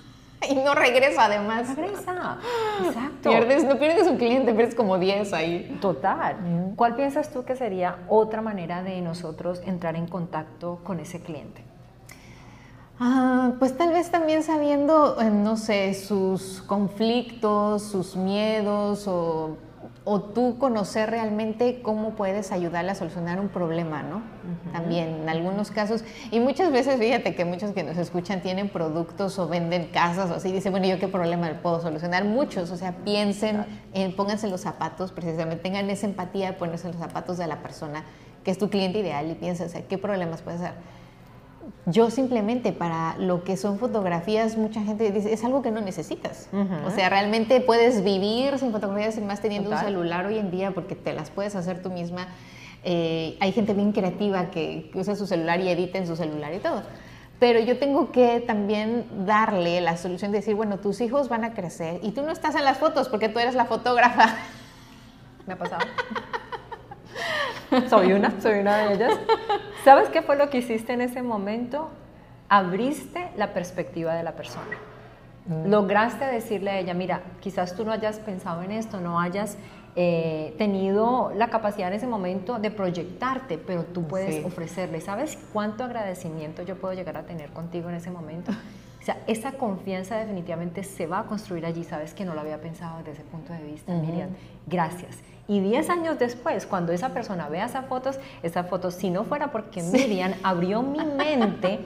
Y 0.49 0.55
no 0.55 0.75
regresa 0.75 1.25
además. 1.25 1.75
Regresa. 1.75 2.37
Exacto. 2.85 3.29
Pierdes, 3.29 3.63
no 3.63 3.77
pierdes 3.77 4.07
un 4.07 4.17
cliente, 4.17 4.53
pierdes 4.53 4.75
como 4.75 4.97
10 4.97 5.33
ahí. 5.33 5.77
Total. 5.81 6.37
¿Cuál 6.75 6.95
piensas 6.95 7.31
tú 7.31 7.43
que 7.43 7.55
sería 7.55 7.97
otra 8.07 8.41
manera 8.41 8.83
de 8.83 9.01
nosotros 9.01 9.61
entrar 9.65 9.95
en 9.95 10.07
contacto 10.07 10.79
con 10.83 10.99
ese 10.99 11.21
cliente? 11.21 11.63
Ah, 12.99 13.53
pues 13.59 13.75
tal 13.75 13.91
vez 13.91 14.09
también 14.09 14.41
sabiendo, 14.41 15.19
eh, 15.19 15.29
no 15.29 15.57
sé, 15.57 15.93
sus 15.93 16.61
conflictos, 16.61 17.83
sus 17.83 18.15
miedos 18.15 19.05
o 19.07 19.57
o 20.07 20.21
tú 20.21 20.59
conocer 20.59 21.09
realmente 21.09 21.81
cómo 21.81 22.11
puedes 22.11 22.51
ayudarle 22.51 22.91
a 22.91 22.95
solucionar 22.95 23.39
un 23.39 23.49
problema, 23.49 24.03
¿no? 24.03 24.21
También 24.71 25.21
en 25.23 25.29
algunos 25.29 25.71
casos. 25.71 26.03
Y 26.29 26.39
muchas 26.39 26.71
veces, 26.71 26.99
fíjate 26.99 27.33
que 27.33 27.43
muchos 27.43 27.71
que 27.71 27.83
nos 27.83 27.97
escuchan 27.97 28.41
tienen 28.41 28.69
productos 28.69 29.39
o 29.39 29.47
venden 29.47 29.87
casas 29.87 30.29
o 30.29 30.35
así, 30.35 30.51
dicen, 30.51 30.71
bueno, 30.71 30.85
¿yo 30.85 30.99
qué 30.99 31.07
problema 31.07 31.49
le 31.49 31.55
puedo 31.55 31.81
solucionar? 31.81 32.23
Muchos, 32.23 32.69
o 32.69 32.77
sea, 32.77 32.93
piensen, 33.03 33.65
en, 33.93 34.15
pónganse 34.15 34.47
los 34.47 34.61
zapatos, 34.61 35.11
precisamente, 35.11 35.63
tengan 35.63 35.89
esa 35.89 36.05
empatía 36.05 36.51
de 36.51 36.53
ponerse 36.53 36.87
los 36.87 36.97
zapatos 36.97 37.39
de 37.39 37.47
la 37.47 37.63
persona 37.63 38.03
que 38.43 38.51
es 38.51 38.59
tu 38.59 38.69
cliente 38.69 38.99
ideal 38.99 39.29
y 39.31 39.33
piensen, 39.33 39.65
o 39.65 39.69
sea, 39.69 39.81
¿qué 39.87 39.97
problemas 39.97 40.43
puede 40.43 40.59
ser? 40.59 40.73
Yo 41.85 42.09
simplemente 42.09 42.71
para 42.71 43.15
lo 43.17 43.43
que 43.43 43.57
son 43.57 43.79
fotografías, 43.79 44.57
mucha 44.57 44.81
gente 44.81 45.11
dice, 45.11 45.33
es 45.33 45.43
algo 45.43 45.61
que 45.61 45.71
no 45.71 45.81
necesitas. 45.81 46.49
O 46.85 46.91
sea, 46.91 47.09
realmente 47.09 47.61
puedes 47.61 48.03
vivir 48.03 48.57
sin 48.57 48.71
fotografías 48.71 49.15
sin 49.15 49.27
más 49.27 49.41
teniendo 49.41 49.69
un 49.69 49.77
celular 49.77 50.25
hoy 50.25 50.37
en 50.37 50.51
día 50.51 50.71
porque 50.71 50.95
te 50.95 51.13
las 51.13 51.29
puedes 51.29 51.55
hacer 51.55 51.81
tú 51.81 51.89
misma. 51.89 52.27
Eh, 52.83 53.37
hay 53.39 53.51
gente 53.51 53.73
bien 53.73 53.91
creativa 53.91 54.51
que, 54.51 54.91
usa 54.93 55.15
su 55.15 55.25
celular 55.27 55.59
y 55.59 55.69
edita 55.69 55.97
en 55.97 56.07
su 56.07 56.15
celular 56.15 56.53
y 56.53 56.59
todo. 56.59 56.83
Pero 57.39 57.59
yo 57.59 57.77
tengo 57.77 58.11
que 58.11 58.39
también 58.39 59.05
darle 59.25 59.81
la 59.81 59.97
solución 59.97 60.31
de 60.31 60.39
decir, 60.39 60.55
bueno, 60.55 60.77
tus 60.77 61.01
hijos 61.01 61.29
van 61.29 61.43
a 61.43 61.53
crecer 61.53 61.99
y 62.01 62.11
tú 62.11 62.21
no 62.21 62.31
estás 62.31 62.55
en 62.55 62.63
las 62.63 62.77
fotos 62.77 63.09
porque 63.09 63.27
tú 63.27 63.39
eres 63.39 63.55
la 63.55 63.65
fotógrafa. 63.65 64.35
Me 65.45 65.53
ha 65.53 65.57
pasado. 65.57 65.85
soy 67.89 68.13
una, 68.13 68.39
soy 68.41 68.59
una 68.59 68.77
de 68.77 68.93
ellas. 68.95 69.19
¿Sabes 69.83 70.09
qué 70.09 70.21
fue 70.21 70.35
lo 70.35 70.49
que 70.49 70.59
hiciste 70.59 70.93
en 70.93 71.01
ese 71.01 71.21
momento? 71.21 71.89
Abriste 72.49 73.29
la 73.37 73.53
perspectiva 73.53 74.15
de 74.15 74.23
la 74.23 74.33
persona. 74.33 74.77
Mm. 75.47 75.69
Lograste 75.69 76.25
decirle 76.25 76.71
a 76.71 76.79
ella, 76.79 76.93
mira, 76.93 77.21
quizás 77.39 77.75
tú 77.75 77.85
no 77.85 77.91
hayas 77.91 78.19
pensado 78.19 78.63
en 78.63 78.71
esto, 78.71 78.99
no 78.99 79.19
hayas 79.19 79.57
eh, 79.95 80.53
tenido 80.57 81.31
la 81.35 81.49
capacidad 81.49 81.87
en 81.87 81.93
ese 81.93 82.07
momento 82.07 82.59
de 82.59 82.71
proyectarte, 82.71 83.57
pero 83.57 83.83
tú 83.83 84.07
puedes 84.07 84.43
ofrecerle. 84.43 85.01
¿Sabes 85.01 85.37
cuánto 85.53 85.83
agradecimiento 85.83 86.63
yo 86.63 86.75
puedo 86.75 86.93
llegar 86.93 87.17
a 87.17 87.23
tener 87.23 87.51
contigo 87.51 87.89
en 87.89 87.95
ese 87.95 88.11
momento? 88.11 88.51
O 88.99 89.05
sea, 89.05 89.19
esa 89.27 89.51
confianza 89.51 90.17
definitivamente 90.17 90.83
se 90.83 91.05
va 91.05 91.19
a 91.19 91.23
construir 91.25 91.65
allí. 91.65 91.83
Sabes 91.83 92.15
que 92.15 92.25
no 92.25 92.33
lo 92.33 92.41
había 92.41 92.59
pensado 92.59 92.97
desde 92.97 93.11
ese 93.11 93.21
punto 93.21 93.53
de 93.53 93.63
vista, 93.63 93.93
Miriam. 93.93 94.29
Gracias. 94.65 95.17
Y 95.47 95.59
10 95.59 95.89
años 95.89 96.17
después, 96.17 96.65
cuando 96.65 96.91
esa 96.91 97.09
persona 97.09 97.47
vea 97.49 97.65
esas 97.65 97.85
fotos, 97.85 98.19
esas 98.41 98.67
fotos, 98.67 98.95
si 98.95 99.09
no 99.09 99.23
fuera 99.25 99.51
porque 99.51 99.83
Miriam 99.83 100.33
abrió 100.41 100.81
mi 100.81 101.03
mente, 101.17 101.79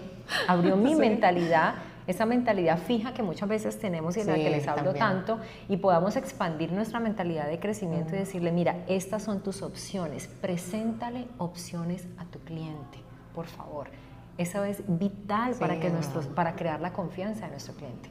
abrió 0.47 0.77
mi 0.77 0.95
mentalidad, 0.95 1.75
esa 2.07 2.25
mentalidad 2.25 2.79
fija 2.79 3.13
que 3.13 3.21
muchas 3.21 3.49
veces 3.49 3.77
tenemos 3.77 4.15
y 4.17 4.21
de 4.21 4.25
la 4.25 4.35
que 4.35 4.49
les 4.49 4.67
hablo 4.67 4.93
tanto, 4.93 5.39
y 5.67 5.77
podamos 5.77 6.15
expandir 6.15 6.71
nuestra 6.71 6.99
mentalidad 6.99 7.47
de 7.47 7.59
crecimiento 7.59 8.15
y 8.15 8.19
decirle, 8.19 8.51
mira, 8.51 8.77
estas 8.87 9.23
son 9.23 9.41
tus 9.41 9.61
opciones, 9.61 10.27
preséntale 10.27 11.27
opciones 11.37 12.07
a 12.17 12.25
tu 12.25 12.39
cliente, 12.39 12.99
por 13.35 13.45
favor. 13.45 13.89
Eso 14.37 14.63
es 14.63 14.81
vital 14.87 15.53
para, 15.59 15.81
que 15.81 15.89
nuestros, 15.89 16.27
para 16.27 16.55
crear 16.55 16.79
la 16.79 16.93
confianza 16.93 17.45
de 17.45 17.51
nuestro 17.51 17.75
cliente. 17.75 18.09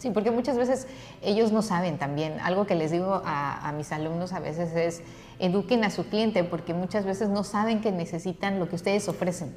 Sí, 0.00 0.10
porque 0.10 0.30
muchas 0.30 0.56
veces 0.56 0.86
ellos 1.20 1.52
no 1.52 1.60
saben 1.60 1.98
también. 1.98 2.40
Algo 2.40 2.66
que 2.66 2.74
les 2.74 2.90
digo 2.90 3.20
a, 3.22 3.70
mis 3.76 3.92
alumnos 3.92 4.32
a 4.32 4.40
veces 4.40 4.74
es, 4.74 5.02
eduquen 5.38 5.84
a 5.84 5.90
su 5.90 6.06
cliente, 6.06 6.42
porque 6.42 6.72
muchas 6.72 7.04
veces 7.04 7.28
no 7.28 7.44
saben 7.44 7.82
que 7.82 7.92
necesitan 7.92 8.58
lo 8.58 8.66
que 8.66 8.76
ustedes 8.76 9.06
ofrecen. 9.10 9.54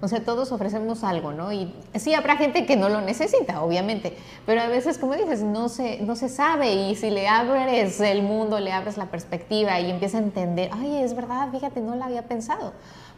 O 0.00 0.08
sea, 0.08 0.24
todos 0.24 0.50
ofrecemos 0.50 1.04
algo, 1.04 1.32
¿no? 1.32 1.52
Y 1.52 1.72
sí, 1.94 2.12
habrá 2.12 2.36
gente 2.36 2.66
que 2.66 2.76
no 2.76 2.88
lo 2.88 3.02
necesita, 3.02 3.62
obviamente, 3.62 4.16
pero 4.46 4.62
a 4.62 4.66
veces, 4.66 4.98
como 4.98 5.14
dices, 5.14 5.42
no 5.42 5.68
se, 5.68 6.00
no 6.02 6.16
se 6.16 6.28
sabe 6.28 6.74
y 6.74 6.96
si 6.96 7.10
le 7.10 7.28
abres 7.28 8.00
el 8.00 8.22
mundo, 8.22 8.58
le 8.58 8.72
abres 8.72 8.96
la 8.96 9.06
perspectiva 9.06 9.78
y 9.78 9.92
empieza 9.92 10.18
a 10.18 10.22
entender, 10.22 10.70
ay, 10.72 11.04
es 11.04 11.14
verdad, 11.14 11.50
fíjate, 11.52 11.80
no 11.80 11.94
lo 11.94 12.02
había 12.02 12.22
pensado 12.22 12.72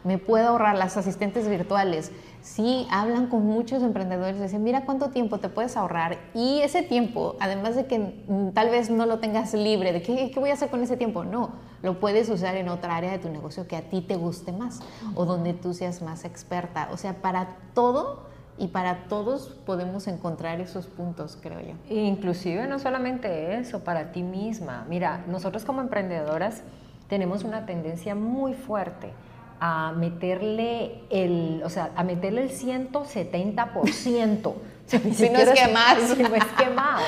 me 0.06 0.18
puedo 0.18 0.48
ahorrar 0.48 0.76
las 0.76 0.96
asistentes 0.96 1.48
virtuales. 1.48 2.12
Sí, 2.40 2.86
hablan 2.92 3.26
con 3.26 3.44
muchos 3.44 3.82
emprendedores, 3.82 4.40
dicen, 4.40 4.62
mira 4.62 4.84
cuánto 4.84 5.10
tiempo 5.10 5.38
te 5.38 5.48
puedes 5.48 5.76
ahorrar 5.76 6.16
y 6.32 6.60
ese 6.60 6.82
tiempo, 6.82 7.34
además 7.40 7.74
de 7.74 7.86
que 7.86 8.24
tal 8.54 8.70
vez 8.70 8.88
no 8.88 9.04
lo 9.04 9.18
tengas 9.18 9.52
libre, 9.52 9.92
de 9.92 10.02
qué, 10.02 10.30
qué 10.30 10.38
voy 10.38 10.50
a 10.50 10.52
hacer 10.52 10.70
con 10.70 10.80
ese 10.80 10.96
tiempo, 10.96 11.24
no, 11.24 11.50
lo 11.82 11.98
puedes 11.98 12.28
usar 12.28 12.54
en 12.54 12.68
otra 12.68 12.96
área 12.96 13.10
de 13.10 13.18
tu 13.18 13.28
negocio 13.30 13.66
que 13.66 13.74
a 13.74 13.82
ti 13.82 14.00
te 14.00 14.14
guste 14.14 14.52
más 14.52 14.80
o 15.16 15.24
donde 15.24 15.54
tú 15.54 15.74
seas 15.74 16.02
más 16.02 16.24
experta. 16.24 16.88
O 16.92 16.96
sea, 16.96 17.14
para 17.14 17.56
todo 17.74 18.26
y 18.58 18.68
para 18.68 19.08
todos 19.08 19.48
podemos 19.66 20.06
encontrar 20.06 20.60
esos 20.60 20.86
puntos, 20.86 21.36
creo 21.42 21.60
yo. 21.60 21.74
Inclusive 21.92 22.68
no 22.68 22.78
solamente 22.78 23.58
eso, 23.58 23.80
para 23.80 24.12
ti 24.12 24.22
misma. 24.22 24.86
Mira, 24.88 25.24
nosotros 25.26 25.64
como 25.64 25.80
emprendedoras 25.80 26.62
tenemos 27.08 27.42
una 27.42 27.66
tendencia 27.66 28.14
muy 28.14 28.54
fuerte 28.54 29.12
a 29.60 29.92
meterle 29.92 31.02
el, 31.10 31.62
o 31.64 31.70
sea, 31.70 31.92
a 31.96 32.04
meterle 32.04 32.42
el 32.42 32.50
170%. 32.50 34.54
si 34.86 35.28
no 35.28 35.38
es 35.38 35.50
que 35.50 35.72
más. 35.72 36.00
Si 36.00 36.22
no 36.22 36.34
es 36.34 36.44
que 36.44 36.70
más. 36.70 37.02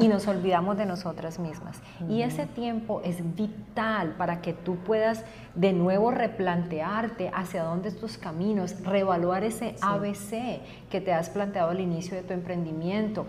Y 0.00 0.08
nos 0.08 0.26
olvidamos 0.26 0.78
de 0.78 0.86
nosotras 0.86 1.38
mismas. 1.38 1.80
Y 2.08 2.22
ese 2.22 2.46
tiempo 2.46 3.02
es 3.04 3.36
vital 3.36 4.14
para 4.16 4.40
que 4.40 4.54
tú 4.54 4.76
puedas 4.76 5.24
de 5.54 5.72
nuevo 5.72 6.10
replantearte 6.10 7.30
hacia 7.34 7.64
dónde 7.64 7.92
tus 7.92 8.16
caminos, 8.16 8.82
reevaluar 8.82 9.44
ese 9.44 9.74
ABC 9.80 10.60
que 10.90 11.00
te 11.00 11.12
has 11.12 11.28
planteado 11.28 11.70
al 11.70 11.80
inicio 11.80 12.16
de 12.16 12.22
tu 12.22 12.32
emprendimiento, 12.32 13.26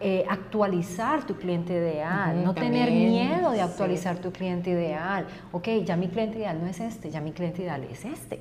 eh, 0.00 0.24
actualizar 0.28 1.24
tu 1.24 1.36
cliente 1.36 1.72
ideal, 1.72 2.44
no 2.44 2.54
tener 2.54 2.90
miedo 2.90 3.50
de 3.52 3.62
actualizar 3.62 4.18
tu 4.18 4.32
cliente 4.32 4.70
ideal. 4.70 5.26
Ok, 5.52 5.68
ya 5.84 5.96
mi 5.96 6.08
cliente 6.08 6.38
ideal 6.38 6.60
no 6.60 6.66
es 6.66 6.80
este, 6.80 7.10
ya 7.10 7.20
mi 7.20 7.32
cliente 7.32 7.62
ideal 7.62 7.84
es 7.84 8.04
este. 8.04 8.40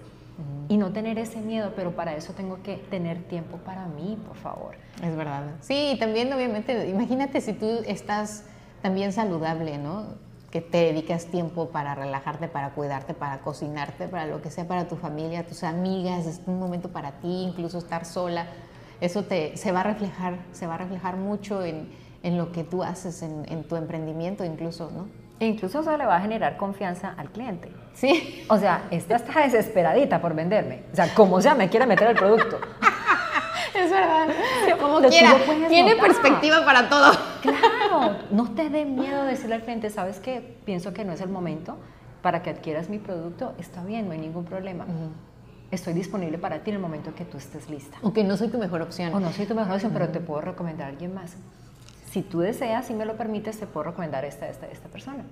Y 0.68 0.78
no 0.78 0.92
tener 0.92 1.20
ese 1.20 1.42
miedo, 1.42 1.74
pero 1.76 1.92
para 1.92 2.16
eso 2.16 2.34
tengo 2.34 2.64
que 2.64 2.78
tener 2.78 3.22
tiempo 3.24 3.58
para 3.58 3.86
mí, 3.86 4.18
por 4.28 4.36
favor. 4.36 4.76
Es 5.04 5.16
verdad. 5.16 5.44
Sí, 5.62 5.96
también 6.00 6.34
obviamente, 6.34 6.90
imagínate 6.90 7.40
si 7.42 7.54
tú 7.54 7.82
estás 7.86 8.46
también 8.82 9.14
saludable, 9.14 9.78
¿no? 9.78 10.06
Que 10.50 10.62
te 10.62 10.78
dedicas 10.78 11.26
tiempo 11.28 11.70
para 11.70 11.94
relajarte, 11.94 12.48
para 12.48 12.72
cuidarte, 12.72 13.14
para 13.14 13.40
cocinarte, 13.42 14.08
para 14.08 14.26
lo 14.26 14.42
que 14.42 14.50
sea, 14.50 14.68
para 14.68 14.88
tu 14.88 14.96
familia, 14.96 15.46
tus 15.46 15.64
amigas, 15.64 16.26
es 16.26 16.42
un 16.48 16.60
momento 16.60 16.90
para 16.90 17.12
ti, 17.12 17.44
incluso 17.44 17.78
estar 17.78 18.04
sola 18.04 18.48
eso 19.04 19.24
te, 19.24 19.58
se 19.58 19.74
va 19.74 19.82
a 19.82 19.84
reflejar, 19.84 20.38
se 20.54 20.66
va 20.66 20.76
a 20.76 20.78
reflejar 20.78 21.18
mucho 21.18 21.64
en, 21.64 21.90
en 22.24 22.38
lo 22.38 22.54
que 22.54 22.64
tú 22.64 22.84
haces, 22.84 23.22
en, 23.22 23.46
en, 23.50 23.66
tu 23.66 23.76
emprendimiento 23.76 24.46
incluso, 24.46 24.90
¿no? 24.92 25.08
E 25.42 25.46
incluso 25.46 25.82
eso 25.82 25.98
le 25.98 26.06
va 26.06 26.16
a 26.16 26.22
generar 26.22 26.56
confianza 26.56 27.14
al 27.18 27.30
cliente. 27.30 27.70
Sí. 27.94 28.46
O 28.48 28.58
sea, 28.58 28.88
esta 28.92 29.18
está 29.18 29.42
desesperadita 29.42 30.22
por 30.22 30.34
venderme. 30.34 30.84
O 30.94 30.96
sea, 30.96 31.14
como 31.14 31.42
sea, 31.42 31.54
me 31.54 31.68
quiere 31.68 31.86
meter 31.86 32.12
el 32.12 32.16
producto. 32.16 32.60
es 33.74 33.92
verdad. 33.92 34.30
Como 34.80 35.02
quiera, 35.02 35.36
tiene 35.68 35.98
perspectiva 35.98 36.64
para 36.64 36.88
todo. 36.88 37.12
Claro, 37.42 38.16
no 38.32 38.52
te 38.52 38.70
dé 38.70 38.86
miedo 38.86 39.26
decirle 39.26 39.56
al 39.56 39.64
cliente, 39.64 39.90
¿sabes 39.90 40.22
qué? 40.22 40.56
Pienso 40.64 40.94
que 40.94 41.04
no 41.04 41.12
es 41.12 41.20
el 41.20 41.30
momento 41.30 41.76
para 42.22 42.42
que 42.42 42.52
adquieras 42.52 42.88
mi 42.88 43.00
producto. 43.00 43.54
Está 43.60 43.84
bien, 43.84 44.08
no 44.08 44.14
hay 44.14 44.20
ningún 44.20 44.46
problema 44.46 44.86
estoy 45.74 45.94
disponible 45.94 46.38
para 46.38 46.64
ti 46.64 46.70
en 46.70 46.76
el 46.76 46.82
momento 46.82 47.14
que 47.16 47.26
tú 47.26 47.38
estés 47.38 47.70
lista. 47.70 47.98
O 48.02 48.14
que 48.14 48.24
no 48.24 48.38
soy 48.38 48.50
tu 48.50 48.58
mejor 48.58 48.82
opción. 48.82 49.14
O 49.14 49.20
no 49.20 49.32
soy 49.32 49.46
tu 49.46 49.56
mejor 49.56 49.74
opción, 49.74 49.92
pero 49.94 50.10
te 50.10 50.20
puedo 50.20 50.42
recomendar 50.42 50.88
a 50.88 50.90
alguien 50.92 51.14
más. 51.14 51.36
Si 52.12 52.22
tú 52.22 52.40
deseas, 52.40 52.86
si 52.86 52.94
me 52.94 53.06
lo 53.06 53.18
permites, 53.18 53.60
te 53.60 53.66
puedo 53.66 53.86
recomendar 53.86 54.24
esta, 54.24 54.48
esta, 54.48 54.68
esta 54.68 54.88
persona. 54.90 55.24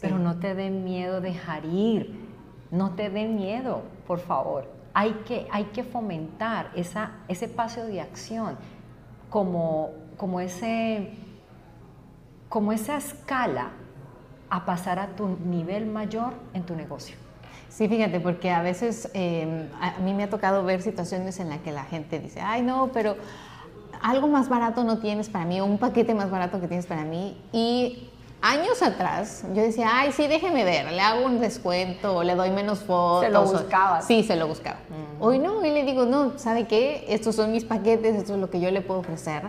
Pero 0.00 0.18
no 0.18 0.38
te 0.40 0.54
dé 0.54 0.70
miedo 0.70 1.20
dejar 1.20 1.64
ir. 1.64 2.28
No 2.70 2.90
te 2.90 3.08
dé 3.08 3.26
miedo, 3.26 3.82
por 4.06 4.18
favor. 4.18 4.68
Hay 4.94 5.12
que, 5.26 5.46
hay 5.52 5.66
que 5.66 5.84
fomentar 5.84 6.70
esa, 6.74 7.12
ese 7.28 7.46
paso 7.48 7.84
de 7.86 8.00
acción 8.00 8.56
como, 9.30 9.90
como, 10.16 10.40
ese, 10.40 11.12
como 12.48 12.72
esa 12.72 12.96
escala 12.96 13.70
a 14.50 14.64
pasar 14.64 14.98
a 14.98 15.14
tu 15.14 15.28
nivel 15.44 15.86
mayor 15.86 16.34
en 16.52 16.64
tu 16.64 16.74
negocio. 16.74 17.16
Sí, 17.74 17.88
fíjate, 17.88 18.20
porque 18.20 18.52
a 18.52 18.62
veces 18.62 19.10
em, 19.14 19.68
a 19.80 19.98
mí 19.98 20.14
me 20.14 20.22
ha 20.22 20.30
tocado 20.30 20.62
ver 20.62 20.80
situaciones 20.80 21.40
en 21.40 21.48
las 21.48 21.58
que 21.58 21.72
la 21.72 21.82
gente 21.82 22.20
dice, 22.20 22.40
ay 22.40 22.62
no, 22.62 22.90
pero 22.92 23.16
algo 24.00 24.28
más 24.28 24.48
barato 24.48 24.84
no 24.84 24.98
tienes 24.98 25.28
para 25.28 25.44
mí, 25.44 25.60
o 25.60 25.64
un 25.64 25.78
paquete 25.78 26.14
más 26.14 26.30
barato 26.30 26.60
que 26.60 26.68
tienes 26.68 26.86
para 26.86 27.02
mí. 27.02 27.36
Y 27.52 28.10
años 28.42 28.80
atrás 28.80 29.44
yo 29.54 29.62
decía, 29.62 29.88
ay, 29.90 30.12
sí, 30.12 30.28
déjeme 30.28 30.62
ver, 30.62 30.92
le 30.92 31.00
hago 31.00 31.26
un 31.26 31.40
descuento, 31.40 32.14
o 32.14 32.22
le 32.22 32.36
doy 32.36 32.50
menos 32.50 32.78
fotos. 32.78 33.24
Se 33.24 33.30
lo 33.30 33.42
buscaba. 33.42 34.02
Sí, 34.02 34.22
se 34.22 34.36
lo 34.36 34.46
buscaba. 34.46 34.78
Hoy 35.18 35.40
no, 35.40 35.58
hoy 35.58 35.70
le 35.70 35.82
digo, 35.82 36.04
no, 36.04 36.38
¿sabe 36.38 36.68
qué? 36.68 37.04
Estos 37.08 37.34
son 37.34 37.50
mis 37.50 37.64
paquetes, 37.64 38.14
esto 38.14 38.34
es 38.34 38.40
lo 38.40 38.50
que 38.50 38.60
yo 38.60 38.70
le 38.70 38.82
puedo 38.82 39.00
ofrecer. 39.00 39.42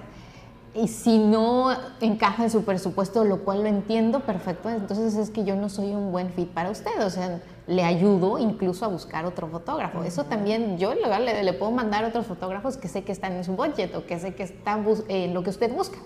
y 0.73 0.87
si 0.89 1.19
no 1.19 1.69
encaja 2.01 2.43
en 2.43 2.49
su 2.49 2.65
presupuesto, 2.65 3.23
lo 3.23 3.43
cual 3.45 3.61
lo 3.61 3.67
entiendo 3.67 4.21
perfecto, 4.21 4.69
entonces 4.69 5.15
es 5.15 5.29
que 5.29 5.45
yo 5.45 5.55
no 5.55 5.69
soy 5.69 5.93
un 5.93 6.11
buen 6.11 6.31
fit 6.31 6.49
para 6.49 6.69
usted. 6.69 7.01
O 7.05 7.09
sea, 7.09 7.39
le 7.67 7.83
ayudo 7.83 8.37
incluso 8.37 8.85
a 8.85 8.87
buscar 8.87 9.25
otro 9.25 9.47
fotógrafo. 9.47 10.03
Eso 10.03 10.25
también 10.25 10.77
yo 10.77 10.93
le, 10.93 11.43
le, 11.43 11.53
puedo 11.53 11.71
mandar 11.71 12.05
otros 12.05 12.27
fotógrafos 12.27 12.77
que 12.77 12.87
sé 12.87 13.03
que 13.03 13.11
están 13.11 13.33
en 13.33 13.43
su 13.43 13.55
budget 13.55 13.95
o 13.95 14.05
que 14.05 14.19
sé 14.19 14.35
que 14.35 14.43
están 14.43 14.85
en 15.07 15.33
lo 15.33 15.43
que 15.43 15.49
usted 15.49 15.73
busca, 15.73 15.97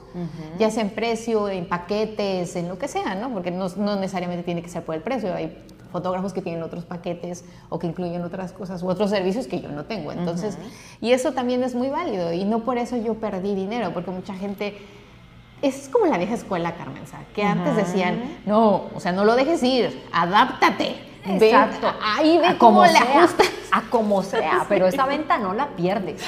ya 0.57 0.71
sea 0.71 0.83
en 0.83 0.89
precio, 0.91 1.49
en 1.49 1.67
paquetes, 1.67 2.55
en 2.55 2.69
lo 2.69 2.77
que 2.77 2.87
sea, 2.87 3.15
¿no? 3.15 3.33
Porque 3.33 3.51
no, 3.51 3.67
no 3.75 3.95
necesariamente 3.97 4.43
tiene 4.43 4.61
que 4.61 4.69
ser 4.69 4.83
por 4.83 4.95
el 4.95 5.01
precio. 5.01 5.33
Hay 5.33 5.57
fotógrafos 5.91 6.33
que 6.33 6.41
tienen 6.41 6.63
otros 6.63 6.85
paquetes 6.85 7.43
o 7.69 7.79
que 7.79 7.87
incluyen 7.87 8.21
otras 8.21 8.53
cosas 8.53 8.81
u 8.83 8.87
otros 8.87 9.09
servicios 9.09 9.47
que 9.47 9.59
yo 9.59 9.69
no 9.69 9.85
tengo. 9.85 10.11
Entonces, 10.11 10.57
y 11.01 11.11
eso 11.11 11.33
también 11.33 11.63
es 11.63 11.75
muy 11.75 11.89
válido 11.89 12.31
y 12.31 12.45
no 12.45 12.63
por 12.63 12.77
eso 12.77 12.95
yo 12.95 13.15
perdí 13.15 13.55
dinero, 13.55 13.91
porque 13.93 14.11
mucha 14.11 14.33
gente 14.33 14.77
es 15.61 15.89
como 15.89 16.05
la 16.05 16.17
vieja 16.17 16.35
escuela, 16.35 16.75
Carmen, 16.75 17.03
que 17.33 17.43
antes 17.43 17.75
decían, 17.75 18.37
no, 18.45 18.85
o 18.95 18.99
sea, 18.99 19.11
no 19.11 19.25
lo 19.25 19.35
dejes 19.35 19.61
ir, 19.63 20.03
adáptate. 20.13 21.08
Exacto. 21.25 21.91
ahí 22.01 22.37
ve 22.37 22.57
cómo 22.57 22.85
le 22.85 22.97
ajustas. 22.97 23.49
A 23.71 23.83
como 23.83 24.23
sea, 24.23 24.65
pero 24.67 24.87
esa 24.87 25.05
venta 25.07 25.37
no 25.37 25.53
la 25.53 25.67
pierdes. 25.75 26.23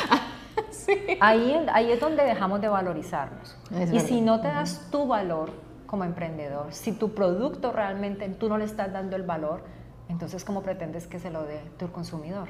ahí, 1.20 1.66
ahí 1.74 1.92
es 1.92 2.00
donde 2.00 2.24
dejamos 2.24 2.62
de 2.62 2.68
valorizarnos. 2.68 3.58
y 3.92 4.00
si 4.00 4.22
no 4.22 4.42
te 4.42 4.48
das 4.48 4.90
tu 4.92 5.08
valor, 5.08 5.52
como 5.92 6.06
emprendedor. 6.06 6.74
Si 6.74 6.94
tu 6.94 7.14
producto 7.14 7.74
realmente 7.74 8.30
tú 8.30 8.48
no 8.48 8.58
le 8.58 8.64
estás 8.64 8.94
dando 8.94 9.18
el 9.18 9.24
valor, 9.24 9.66
entonces 10.08 10.46
¿cómo 10.46 10.64
pretendes 10.64 11.06
que 11.06 11.20
se 11.20 11.30
lo 11.30 11.44
dé 11.44 11.60
tu 11.78 11.92
consumidor? 11.92 12.48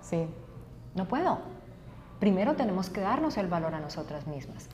Sí. 0.00 0.26
No 0.96 1.06
puedo. 1.06 1.38
Primero 2.18 2.56
tenemos 2.56 2.90
que 2.90 3.00
darnos 3.00 3.36
el 3.36 3.46
valor 3.46 3.74
a 3.74 3.80
nosotras 3.80 4.26
mismas 4.26 4.68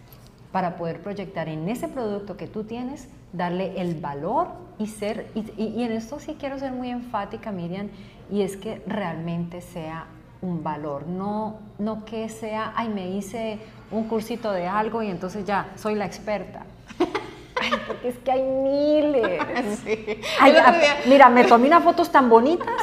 para 0.50 0.76
poder 0.76 1.02
proyectar 1.02 1.48
en 1.50 1.68
ese 1.68 1.88
producto 1.88 2.38
que 2.38 2.46
tú 2.46 2.64
tienes, 2.64 3.08
darle 3.34 3.80
el 3.80 3.94
valor 4.00 4.48
y 4.78 4.86
ser, 4.86 5.30
y, 5.34 5.44
y, 5.62 5.82
en 5.82 5.92
esto 5.92 6.18
sí 6.18 6.36
quiero 6.38 6.58
ser 6.58 6.72
muy 6.72 6.90
enfática, 6.90 7.52
Miriam, 7.52 7.88
y 8.30 8.42
es 8.42 8.56
que 8.56 8.82
realmente 8.86 9.60
sea 9.60 10.06
un 10.40 10.62
valor, 10.62 11.06
no, 11.06 11.58
no 11.78 12.04
que 12.04 12.28
sea, 12.28 12.72
ay, 12.76 12.88
me 12.88 13.10
hice 13.10 13.58
un 13.90 14.04
cursito 14.08 14.52
de 14.52 14.66
algo 14.66 15.02
y 15.02 15.08
entonces 15.08 15.44
ya 15.44 15.72
soy 15.76 15.94
la 15.94 16.06
experta. 16.06 16.66
porque 17.86 18.08
es 18.08 18.18
que 18.18 18.30
hay 18.30 18.42
miles. 18.42 19.82
mira, 21.06 21.28
me 21.28 21.44
tomé 21.44 21.68
unas 21.68 21.82
fotos 21.82 22.10
tan 22.10 22.28
bonitas, 22.28 22.74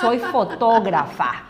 soy 0.00 0.18
fotógrafa. 0.18 1.44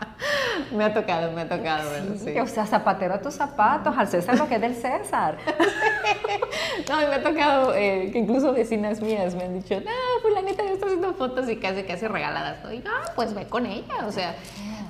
Me 0.71 0.83
ha 0.83 0.93
tocado, 0.93 1.31
me 1.31 1.41
ha 1.41 1.49
tocado. 1.49 1.89
Sí, 2.17 2.37
O 2.39 2.47
sea, 2.47 2.65
zapatero 2.65 3.15
a 3.15 3.21
tus 3.21 3.35
zapatos, 3.35 3.97
al 3.97 4.07
César 4.07 4.37
lo 4.37 4.47
que 4.47 4.55
es 4.55 4.61
del 4.61 4.75
César. 4.75 5.37
No, 6.89 6.97
me 6.97 7.15
ha 7.15 7.21
tocado 7.21 7.75
eh, 7.75 8.09
que 8.11 8.19
incluso 8.19 8.53
vecinas 8.53 9.01
mías 9.01 9.35
me 9.35 9.43
han 9.43 9.53
dicho, 9.53 9.75
no, 9.75 9.91
fulanita, 10.21 10.63
yo 10.63 10.69
estoy 10.69 10.89
haciendo 10.89 11.13
fotos 11.13 11.47
y 11.49 11.57
casi, 11.57 11.83
casi 11.83 12.07
regaladas. 12.07 12.57
Y 12.73 12.81
ah, 12.87 13.11
pues 13.15 13.33
ve 13.35 13.45
con 13.47 13.65
ella. 13.65 14.07
O 14.07 14.11
sea, 14.11 14.35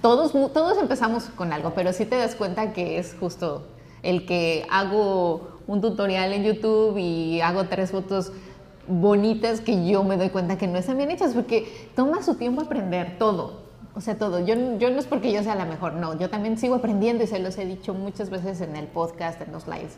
todos, 0.01 0.32
todos 0.54 0.78
empezamos 0.78 1.25
con 1.36 1.51
algo, 1.51 1.74
pero 1.74 1.92
sí 1.92 2.06
te 2.06 2.16
das 2.16 2.36
cuenta 2.36 2.72
que 2.74 3.00
es 3.00 3.16
justo 3.20 3.68
el 4.04 4.25
que 4.25 4.66
hago 4.70 5.60
un 5.68 5.82
tutorial 5.82 6.32
en 6.34 6.44
YouTube 6.44 6.98
y 6.98 7.42
hago 7.42 7.66
tres 7.66 7.92
fotos 7.92 8.32
bonitas 8.89 9.62
que 9.62 9.88
yo 9.88 10.03
me 10.03 10.17
doy 10.17 10.29
cuenta 10.29 10.58
que 10.58 10.67
no 10.67 10.77
están 10.77 10.98
bien 10.98 11.12
hechas 11.12 11.34
porque 11.34 11.89
toma 11.96 12.22
su 12.24 12.36
tiempo 12.36 12.62
aprender 12.62 13.17
todo. 13.17 13.69
O 13.96 14.01
sea, 14.01 14.17
todo. 14.17 14.39
Yo, 14.39 14.55
yo 14.77 14.89
no 14.89 15.00
es 15.00 15.08
porque 15.08 15.31
yo 15.31 15.43
sea 15.43 15.55
la 15.55 15.65
mejor, 15.65 15.93
no. 15.93 16.17
Yo 16.17 16.29
también 16.29 16.58
sigo 16.58 16.75
aprendiendo 16.75 17.24
y 17.24 17.27
se 17.27 17.39
los 17.39 17.58
he 17.58 17.65
dicho 17.65 17.93
muchas 17.93 18.29
veces 18.29 18.62
en 18.62 18.75
el 18.75 18.88
podcast, 18.88 19.41
en 19.41 19.51
los 19.51 19.67
lives 19.67 19.98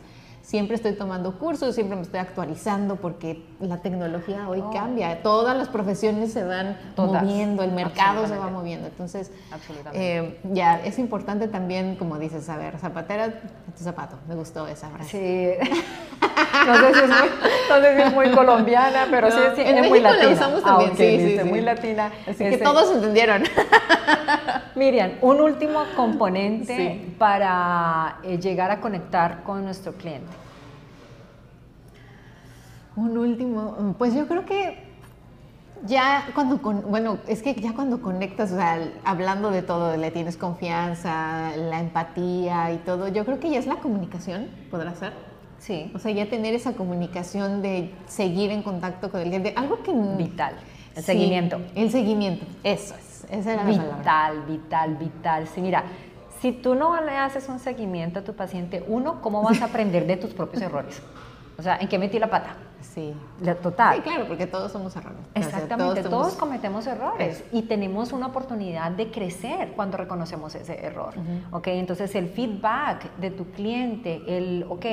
siempre 0.52 0.76
estoy 0.76 0.92
tomando 0.92 1.40
cursos, 1.40 1.74
siempre 1.74 1.96
me 1.96 2.02
estoy 2.02 2.20
actualizando 2.20 2.98
porque 2.98 3.42
la 3.62 3.78
tecnología 3.78 4.50
hoy 4.50 4.60
oh. 4.60 4.70
cambia, 4.70 5.24
todas 5.24 5.56
las 5.56 5.70
profesiones 5.70 6.34
se 6.34 6.44
van 6.44 6.78
moviendo, 6.98 7.64
el 7.64 7.72
mercado 7.72 8.28
se 8.28 8.38
va 8.38 8.50
moviendo, 8.50 8.88
entonces 8.88 9.32
eh, 9.94 10.42
ya 10.52 10.82
es 10.84 11.00
importante 11.00 11.48
también, 11.48 11.96
como 11.96 12.20
dices, 12.20 12.44
saber, 12.44 12.78
zapatera, 12.80 13.30
tu 13.78 13.82
zapato, 13.82 14.18
me 14.28 14.36
gustó 14.36 14.68
esa 14.68 14.90
frase. 14.90 15.58
Sí, 15.62 15.72
no 16.68 16.76
sé 16.76 16.94
si 16.96 17.00
es 17.00 17.08
muy, 17.08 18.02
es 18.02 18.14
muy 18.14 18.32
colombiana, 18.32 19.08
pero 19.10 19.32
sí, 19.32 19.38
sí 19.56 19.62
es 19.62 19.88
muy 19.88 20.02
latina. 20.02 20.26
La 20.26 20.34
usamos 20.34 20.64
también, 20.64 20.92
ah, 20.92 20.98
sí, 20.98 21.38
sí, 21.40 21.44
muy 21.46 21.62
latina. 21.62 22.12
Así 22.28 22.44
que 22.44 22.58
todos 22.58 22.94
entendieron. 22.94 23.44
Miriam, 24.76 25.12
un 25.22 25.42
último 25.42 25.84
componente 25.96 27.14
para 27.18 28.20
eh, 28.24 28.38
llegar 28.38 28.72
a 28.72 28.80
conectar 28.80 29.44
con 29.44 29.64
nuestro 29.64 29.94
cliente. 29.94 30.32
Un 32.96 33.18
último, 33.18 33.96
pues 33.98 34.14
yo 34.14 34.28
creo 34.28 34.46
que 34.46 34.92
ya 35.86 36.28
cuando, 36.36 36.58
bueno, 36.58 37.20
es 37.28 37.42
que 37.42 37.56
ya 37.56 37.74
cuando 37.74 38.02
conectas, 38.02 38.52
o 38.52 38.56
sea, 38.56 38.80
hablando 39.04 39.50
de 39.52 39.62
todo, 39.62 39.98
le 39.98 40.12
tienes 40.12 40.38
confianza, 40.38 41.56
la 41.56 41.80
empatía 41.80 42.72
y 42.72 42.78
todo, 42.78 43.08
yo 43.08 43.26
creo 43.26 43.40
que 43.40 43.50
ya 43.50 43.60
es 43.60 43.68
la 43.68 43.78
comunicación, 43.78 44.48
podrá 44.70 44.94
ser. 44.96 45.14
Sí. 45.60 45.92
O 45.94 46.00
sea, 46.00 46.12
ya 46.12 46.28
tener 46.30 46.54
esa 46.54 46.74
comunicación 46.74 47.62
de 47.62 47.94
seguir 48.08 48.52
en 48.52 48.64
contacto 48.64 49.12
con 49.12 49.22
el 49.22 49.28
cliente, 49.28 49.54
algo 49.56 49.84
que... 49.84 49.92
Vital. 49.94 50.56
El 50.96 51.04
seguimiento. 51.04 51.62
El 51.76 51.92
seguimiento, 51.92 52.46
eso 52.64 52.96
es. 52.96 53.11
Esa 53.30 53.54
era 53.54 53.64
vital, 53.64 54.04
la 54.04 54.46
vital, 54.48 54.96
vital. 54.96 55.48
Sí, 55.48 55.62
mira, 55.62 55.84
si 56.40 56.52
tú 56.52 56.76
no 56.76 57.00
le 57.02 57.18
haces 57.18 57.48
un 57.50 57.60
seguimiento 57.60 58.20
a 58.20 58.24
tu 58.24 58.34
paciente, 58.34 58.84
uno, 58.88 59.22
¿cómo 59.22 59.44
vas 59.44 59.62
a 59.62 59.66
aprender 59.66 60.08
de 60.08 60.18
tus 60.18 60.34
propios 60.34 60.62
errores? 60.64 61.02
O 61.58 61.62
sea, 61.62 61.78
¿en 61.78 61.88
qué 61.88 62.00
metí 62.00 62.18
la 62.18 62.30
pata? 62.30 62.56
Sí. 62.82 63.14
La 63.42 63.54
total. 63.54 63.98
Sí, 63.98 64.02
claro, 64.02 64.28
porque 64.28 64.48
todos 64.48 64.72
somos 64.72 64.96
errores. 64.96 65.20
Exactamente, 65.36 66.02
todos, 66.02 66.34
cometemos 66.34 66.88
errores 66.88 67.44
y 67.52 67.62
tenemos 67.64 68.12
una 68.12 68.28
oportunidad 68.28 68.90
de 68.92 69.12
crecer 69.12 69.74
cuando 69.76 69.98
reconocemos 69.98 70.56
ese 70.56 70.84
error. 70.84 71.14
¿Ok? 71.52 71.68
Entonces, 71.68 72.16
el 72.16 72.28
feedback 72.28 73.16
de 73.18 73.30
tu 73.30 73.52
cliente, 73.52 74.22
el, 74.28 74.66
ok, 74.68 74.86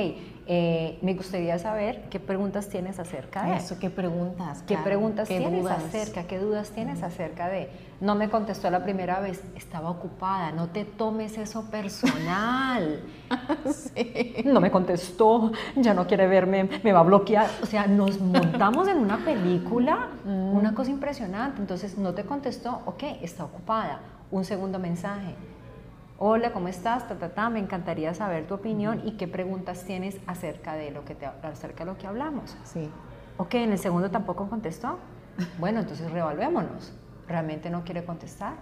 eh, 0.51 0.97
me 1.03 1.13
gustaría 1.13 1.59
saber 1.59 2.05
qué 2.09 2.19
preguntas 2.19 2.69
tienes 2.69 2.97
acerca 2.97 3.45
de 3.45 3.57
eso. 3.57 3.77
¿Qué 3.77 3.91
preguntas? 3.91 4.63
¿Qué 4.65 4.75
preguntas 4.77 5.27
tienes 5.27 5.63
acerca? 5.67 6.23
¿Qué 6.23 6.39
dudas 6.39 6.71
tienes 6.71 7.03
acerca 7.03 7.47
de? 7.49 7.69
No 8.01 8.15
me 8.15 8.31
contestó 8.31 8.71
la 8.71 8.83
primera 8.83 9.19
vez, 9.19 9.43
estaba 9.55 9.91
ocupada, 9.91 10.51
no 10.51 10.69
te 10.69 10.85
tomes 10.85 11.37
eso 11.37 11.69
personal. 11.69 13.03
No 14.43 14.59
me 14.59 14.71
contestó, 14.71 15.51
ya 15.75 15.93
no 15.93 16.07
quiere 16.07 16.25
verme, 16.25 16.67
me 16.83 16.93
va 16.93 17.01
a 17.01 17.03
bloquear. 17.03 17.47
O 17.61 17.67
sea, 17.67 17.85
nos 17.85 18.19
montamos 18.19 18.87
en 18.87 18.97
una 18.97 19.23
película, 19.23 20.07
una 20.25 20.73
cosa 20.73 20.89
impresionante. 20.89 21.61
Entonces, 21.61 21.97
no 21.99 22.15
te 22.15 22.23
contestó, 22.23 22.81
ok, 22.87 23.03
está 23.21 23.43
ocupada. 23.43 23.99
Un 24.31 24.45
segundo 24.45 24.79
mensaje 24.79 25.35
Hola, 26.21 26.51
¿cómo 26.51 26.67
estás? 26.67 27.05
Ta, 27.33 27.49
me 27.49 27.59
encantaría 27.59 28.13
saber 28.13 28.45
tu 28.45 28.53
opinión 28.55 29.01
y 29.05 29.11
qué 29.11 29.25
preguntas 29.25 29.85
tienes 29.85 30.17
acerca 30.27 30.73
de 30.73 30.91
lo 30.91 31.05
que, 31.05 31.15
te, 31.15 31.25
acerca 31.25 31.85
de 31.85 31.91
lo 31.91 31.97
que 31.97 32.07
hablamos. 32.07 32.57
Sí. 32.65 32.89
Ok, 33.37 33.53
en 33.53 33.71
el 33.71 33.79
segundo 33.79 34.11
tampoco 34.11 34.49
contestó. 34.49 34.97
Bueno, 35.59 35.79
entonces 35.79 36.11
revaluémonos. 36.11 36.91
¿Realmente 37.25 37.69
no 37.69 37.85
quiere 37.85 38.03
contestar? 38.03 38.55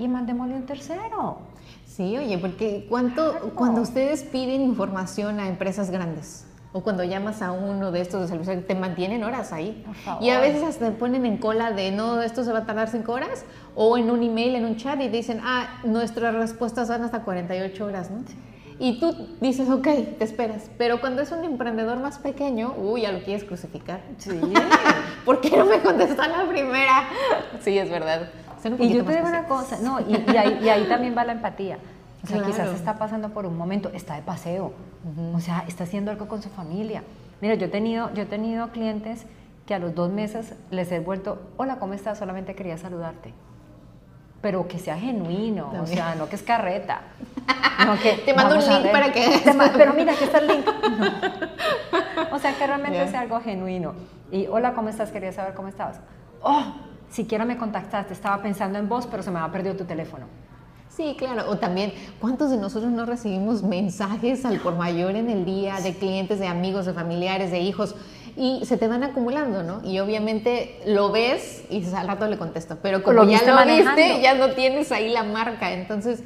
Y 0.00 0.08
mandémosle 0.08 0.56
un 0.56 0.66
tercero. 0.66 1.38
Sí, 1.86 2.18
oye, 2.18 2.36
porque 2.38 2.86
¿cuánto, 2.88 3.52
cuando 3.54 3.80
ustedes 3.82 4.24
piden 4.24 4.60
información 4.60 5.38
a 5.38 5.48
empresas 5.48 5.92
grandes, 5.92 6.45
o 6.76 6.82
cuando 6.82 7.04
llamas 7.04 7.40
a 7.40 7.52
uno 7.52 7.90
de 7.90 8.02
estos 8.02 8.20
de 8.20 8.28
servicios, 8.28 8.66
te 8.66 8.74
mantienen 8.74 9.24
horas 9.24 9.50
ahí. 9.50 9.82
Y 10.20 10.28
a 10.28 10.40
veces 10.40 10.62
hasta 10.62 10.90
te 10.90 10.92
ponen 10.92 11.24
en 11.24 11.38
cola 11.38 11.72
de, 11.72 11.90
no, 11.90 12.20
esto 12.20 12.44
se 12.44 12.52
va 12.52 12.58
a 12.58 12.66
tardar 12.66 12.90
cinco 12.90 13.14
horas, 13.14 13.46
o 13.74 13.96
en 13.96 14.10
un 14.10 14.22
email, 14.22 14.56
en 14.56 14.66
un 14.66 14.76
chat, 14.76 15.00
y 15.00 15.08
dicen, 15.08 15.40
ah, 15.42 15.80
nuestras 15.84 16.34
respuestas 16.34 16.90
van 16.90 17.02
hasta 17.02 17.22
48 17.22 17.82
horas, 17.82 18.10
¿no? 18.10 18.24
Y 18.78 19.00
tú 19.00 19.16
dices, 19.40 19.70
ok, 19.70 19.88
te 20.18 20.24
esperas. 20.24 20.68
Pero 20.76 21.00
cuando 21.00 21.22
es 21.22 21.32
un 21.32 21.44
emprendedor 21.44 21.98
más 21.98 22.18
pequeño, 22.18 22.74
uy, 22.76 23.02
ya 23.02 23.12
lo 23.12 23.22
quieres 23.22 23.44
crucificar. 23.44 24.02
Sí. 24.18 24.38
¿Por 25.24 25.40
qué 25.40 25.56
no 25.56 25.64
me 25.64 25.80
contestó 25.80 26.20
a 26.20 26.28
la 26.28 26.46
primera? 26.46 27.08
Sí, 27.60 27.78
es 27.78 27.88
verdad. 27.88 28.28
Y 28.78 28.92
yo 28.92 29.02
te 29.02 29.14
digo 29.14 29.28
una 29.28 29.46
cosa, 29.46 29.78
no, 29.80 30.00
y, 30.00 30.36
ahí, 30.36 30.58
y 30.62 30.68
ahí 30.68 30.84
también 30.84 31.16
va 31.16 31.24
la 31.24 31.32
empatía. 31.32 31.78
O 32.26 32.28
sea, 32.28 32.42
quizás 32.42 32.74
está 32.74 32.98
pasando 32.98 33.28
por 33.30 33.46
un 33.46 33.56
momento, 33.56 33.90
está 33.94 34.16
de 34.16 34.22
paseo, 34.22 34.72
o 35.32 35.40
sea, 35.40 35.64
está 35.68 35.84
haciendo 35.84 36.10
algo 36.10 36.26
con 36.26 36.42
su 36.42 36.48
familia. 36.48 37.04
Mira, 37.40 37.54
yo 37.54 37.66
he, 37.66 37.68
tenido, 37.68 38.12
yo 38.14 38.22
he 38.22 38.26
tenido 38.26 38.68
clientes 38.68 39.26
que 39.64 39.74
a 39.74 39.78
los 39.78 39.94
dos 39.94 40.10
meses 40.10 40.54
les 40.70 40.90
he 40.90 40.98
vuelto, 40.98 41.40
hola, 41.56 41.76
¿cómo 41.76 41.94
estás? 41.94 42.18
Solamente 42.18 42.54
quería 42.54 42.78
saludarte. 42.78 43.32
Pero 44.42 44.66
que 44.66 44.78
sea 44.78 44.98
genuino, 44.98 45.72
o 45.80 45.86
sea, 45.86 46.14
no 46.16 46.28
que 46.28 46.36
es 46.36 46.42
carreta. 46.42 47.02
No, 47.84 47.94
que 48.00 48.14
te 48.24 48.32
mando 48.32 48.56
un 48.56 48.66
link 48.66 48.90
para 48.90 49.12
que... 49.12 49.42
pero 49.76 49.92
mira, 49.92 50.14
aquí 50.14 50.24
está 50.24 50.38
el 50.38 50.48
link. 50.48 50.66
O 52.32 52.38
sea, 52.38 52.56
que 52.56 52.66
realmente 52.66 53.06
sea 53.08 53.20
algo 53.20 53.38
genuino. 53.40 53.92
Y 54.32 54.46
hola, 54.46 54.72
¿cómo 54.72 54.88
estás? 54.88 55.10
Quería 55.10 55.30
saber 55.30 55.52
cómo 55.52 55.68
estabas. 55.68 56.00
Oh, 56.42 56.62
siquiera 57.10 57.44
me 57.44 57.58
contactaste, 57.58 58.14
estaba 58.14 58.42
pensando 58.42 58.78
en 58.78 58.88
vos, 58.88 59.06
pero 59.06 59.22
se 59.22 59.30
me 59.30 59.38
ha 59.38 59.52
perdido 59.52 59.76
tu 59.76 59.84
teléfono. 59.84 60.26
Sí, 60.96 61.14
claro. 61.18 61.50
O 61.50 61.58
también, 61.58 61.92
¿cuántos 62.20 62.50
de 62.50 62.56
nosotros 62.56 62.90
no 62.90 63.04
recibimos 63.04 63.62
mensajes 63.62 64.46
al 64.46 64.60
por 64.60 64.76
mayor 64.76 65.14
en 65.14 65.28
el 65.28 65.44
día 65.44 65.78
de 65.82 65.94
clientes, 65.94 66.38
de 66.38 66.46
amigos, 66.46 66.86
de 66.86 66.94
familiares, 66.94 67.50
de 67.50 67.60
hijos? 67.60 67.94
Y 68.34 68.64
se 68.64 68.78
te 68.78 68.88
van 68.88 69.02
acumulando, 69.02 69.62
¿no? 69.62 69.86
Y 69.86 69.98
obviamente 69.98 70.80
lo 70.86 71.12
ves 71.12 71.64
y 71.68 71.84
al 71.94 72.08
rato 72.08 72.26
le 72.26 72.38
contesto. 72.38 72.78
Pero 72.80 73.02
como 73.02 73.24
ya 73.24 73.42
lo 73.42 73.66
viste, 73.66 74.22
ya 74.22 74.34
no 74.34 74.52
tienes 74.52 74.90
ahí 74.90 75.10
la 75.10 75.22
marca. 75.22 75.72
Entonces, 75.72 76.22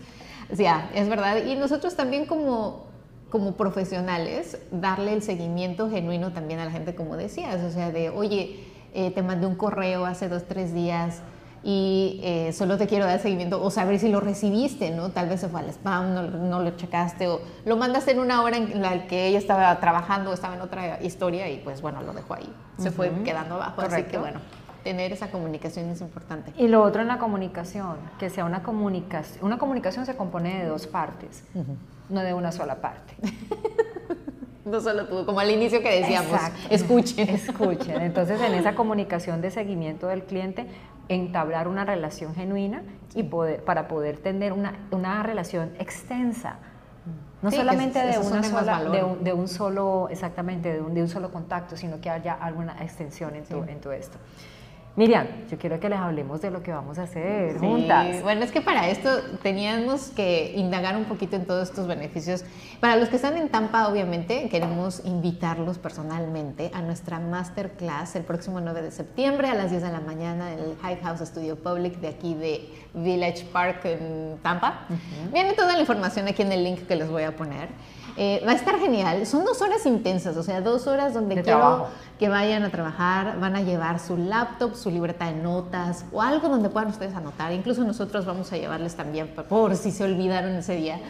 ya, 0.57 0.89
es 0.95 1.09
verdad. 1.09 1.45
Y 1.45 1.57
nosotros 1.57 1.97
también 1.97 2.27
como, 2.27 2.85
como 3.29 3.57
profesionales, 3.57 4.59
darle 4.71 5.15
el 5.15 5.23
seguimiento 5.23 5.91
genuino 5.91 6.33
también 6.33 6.61
a 6.61 6.65
la 6.65 6.71
gente, 6.71 6.95
como 6.95 7.17
decías. 7.17 7.63
O 7.65 7.71
sea, 7.73 7.91
de, 7.91 8.11
oye, 8.11 8.61
eh, 8.95 9.11
te 9.11 9.23
mandé 9.23 9.49
un 9.49 9.57
correo 9.57 10.07
hace 10.07 10.29
dos, 10.29 10.45
tres 10.47 10.73
días 10.73 11.23
y 11.63 12.21
eh, 12.23 12.53
solo 12.53 12.79
te 12.79 12.87
quiero 12.87 13.05
dar 13.05 13.21
seguimiento 13.21 13.63
o 13.63 13.71
saber 13.71 13.99
si 13.99 14.09
lo 14.09 14.21
recibiste, 14.21 14.91
¿no? 14.91 15.11
Tal 15.11 15.29
vez 15.29 15.41
se 15.41 15.49
fue 15.49 15.61
al 15.61 15.69
spam, 15.69 16.15
no, 16.15 16.23
no, 16.23 16.61
lo 16.61 16.71
checaste 16.71 17.29
o 17.29 17.41
lo 17.67 17.77
mandaste 17.77 18.13
en 18.13 18.21
una 18.21 18.43
hora 18.43 18.57
en 18.57 18.81
la 18.81 19.07
que 19.07 19.27
ella 19.27 19.39
estaba 19.39 19.79
trabajando 19.79 20.33
estaba 20.33 20.55
en 20.55 20.63
otra 20.63 21.03
historia 21.03 21.49
y 21.51 21.59
pues 21.59 21.83
bueno, 21.83 22.03
lo 22.03 22.13
dejó 22.13 22.35
ahí. 22.35 22.53
Se 22.79 22.91
fue 22.91 23.11
quedando 23.25 23.57
abajo, 23.57 23.83
así 23.83 24.05
que 24.05 24.17
bueno, 24.17 24.41
tener 24.83 25.13
esa 25.13 25.31
comunicación 25.31 25.91
es 25.91 26.01
importante. 26.01 26.53
Y 26.57 26.69
lo 26.69 26.83
otro 26.83 27.03
en 27.03 27.09
la 27.09 27.19
comunicación, 27.19 27.97
que 28.19 28.31
sea 28.31 28.45
una 28.47 28.63
comunicación, 28.63 29.45
una 29.45 29.59
comunicación 29.59 30.07
se 30.07 30.17
compone 30.17 30.61
de 30.61 30.67
dos 30.67 30.87
partes, 30.87 31.45
no 32.09 32.21
de 32.21 32.33
una 32.33 32.53
sola 32.53 32.77
parte. 32.77 33.15
no 34.65 34.81
solo 34.81 35.07
tú, 35.07 35.27
como 35.27 35.41
al 35.41 35.51
inicio 35.51 35.83
que 35.83 36.01
decíamos, 36.01 36.41
escuchen. 36.71 37.29
Escuchen. 37.29 38.01
Entonces, 38.01 38.41
en 38.41 38.55
esa 38.55 38.75
comunicación 38.75 39.41
de 39.41 39.51
seguimiento 39.51 40.07
del 40.07 40.25
cliente, 40.25 40.67
entablar 41.11 41.67
una 41.67 41.85
relación 41.85 42.35
genuina 42.35 42.83
y 43.15 43.25
poder, 43.25 43.65
para 43.65 43.89
poder 43.89 44.19
tener 44.19 44.53
una, 44.53 44.75
una 44.93 45.23
relación 45.23 45.73
extensa. 45.79 46.57
No 47.43 47.51
solamente 47.51 47.99
de, 47.99 48.19
una 48.19 48.43
sola, 48.43 48.85
de, 48.85 49.33
un, 49.33 49.49
solo, 49.49 50.09
exactamente, 50.11 50.75
de 50.75 50.81
un, 50.81 50.95
de 50.95 51.03
un 51.03 51.09
solo 51.09 51.33
contacto, 51.33 51.77
sino 51.77 52.01
que 52.01 52.11
haya 52.11 52.35
alguna 52.35 52.77
extensión 52.83 53.35
en, 53.35 53.45
en 53.69 53.81
todo 53.81 53.93
esto. 53.95 54.19
Miriam, 54.97 55.27
yo 55.49 55.57
quiero 55.57 55.79
que 55.79 55.89
les 55.89 55.99
hablemos 55.99 56.41
de 56.41 56.51
lo 56.51 56.63
que 56.63 56.73
vamos 56.73 56.99
a 56.99 57.05
hacer 57.05 57.59
juntas. 57.59 58.23
Bueno, 58.23 58.43
es 58.43 58.51
que 58.51 58.61
para 58.61 58.89
esto 58.89 59.09
teníamos 59.41 60.09
que 60.09 60.53
indagar 60.57 60.97
un 60.97 61.05
poquito 61.05 61.37
en 61.37 61.47
todos 61.47 61.69
estos 61.69 61.87
beneficios. 61.87 62.45
Para 62.81 62.97
los 62.97 63.09
que 63.09 63.17
están 63.17 63.37
en 63.37 63.49
Tampa, 63.49 63.89
obviamente, 63.89 64.49
queremos 64.49 65.03
invitarlos 65.05 65.79
personalmente 65.79 66.73
a 66.75 66.83
nuestra 66.83 67.21
masterclass 67.21 68.17
el 68.17 68.25
próximo 68.25 68.61
9 68.61 68.83
de 68.83 68.91
septiembre 68.91 69.49
a 69.49 69.55
las 69.55 69.71
10 69.71 69.83
de 69.85 69.93
la 69.93 70.01
mañana 70.01 70.53
en 70.53 70.59
el 70.59 70.77
High 70.83 71.01
House 71.03 71.21
Studio 71.21 71.55
Public 71.57 72.01
de 72.01 72.09
aquí 72.09 72.35
de 72.35 72.69
Village 72.93 73.45
Park 73.53 73.85
en 73.85 74.39
Tampa. 74.43 74.87
Viene 75.33 75.53
toda 75.53 75.75
la 75.75 75.81
información 75.81 76.27
aquí 76.27 76.43
en 76.43 76.51
el 76.51 76.65
link 76.65 76.87
que 76.89 76.97
les 76.97 77.09
voy 77.09 77.23
a 77.23 77.37
poner. 77.37 77.69
Eh, 78.17 78.43
va 78.47 78.53
a 78.53 78.55
estar 78.55 78.79
genial. 78.79 79.27
Son 79.27 79.45
dos 79.45 79.63
horas 79.63 79.87
intensas, 79.87 80.37
o 80.37 80.43
sea, 80.43 80.61
dos 80.61 80.87
horas 80.87 81.15
donde 81.15 81.43
quiero 81.43 81.89
que 82.19 82.29
vayan 82.29 82.63
a 82.65 82.71
trabajar, 82.71 83.41
van 83.41 83.57
a 83.57 83.63
llevar 83.63 83.99
su 83.99 84.17
laptop, 84.17 84.75
su 84.75 84.91
libreta 84.91 85.27
de 85.27 85.41
notas 85.41 86.05
o 86.13 86.21
algo 86.21 86.49
donde 86.49 86.69
puedan 86.69 86.91
ustedes 86.91 87.15
anotar. 87.15 87.53
Incluso 87.53 87.83
nosotros 87.85 88.27
vamos 88.27 88.53
a 88.53 88.59
llevarles 88.59 88.95
también 88.95 89.29
por 89.29 89.75
si 89.77 89.91
se 89.91 90.05
olvidaron 90.05 90.51
ese 90.57 90.77
día. 90.77 91.01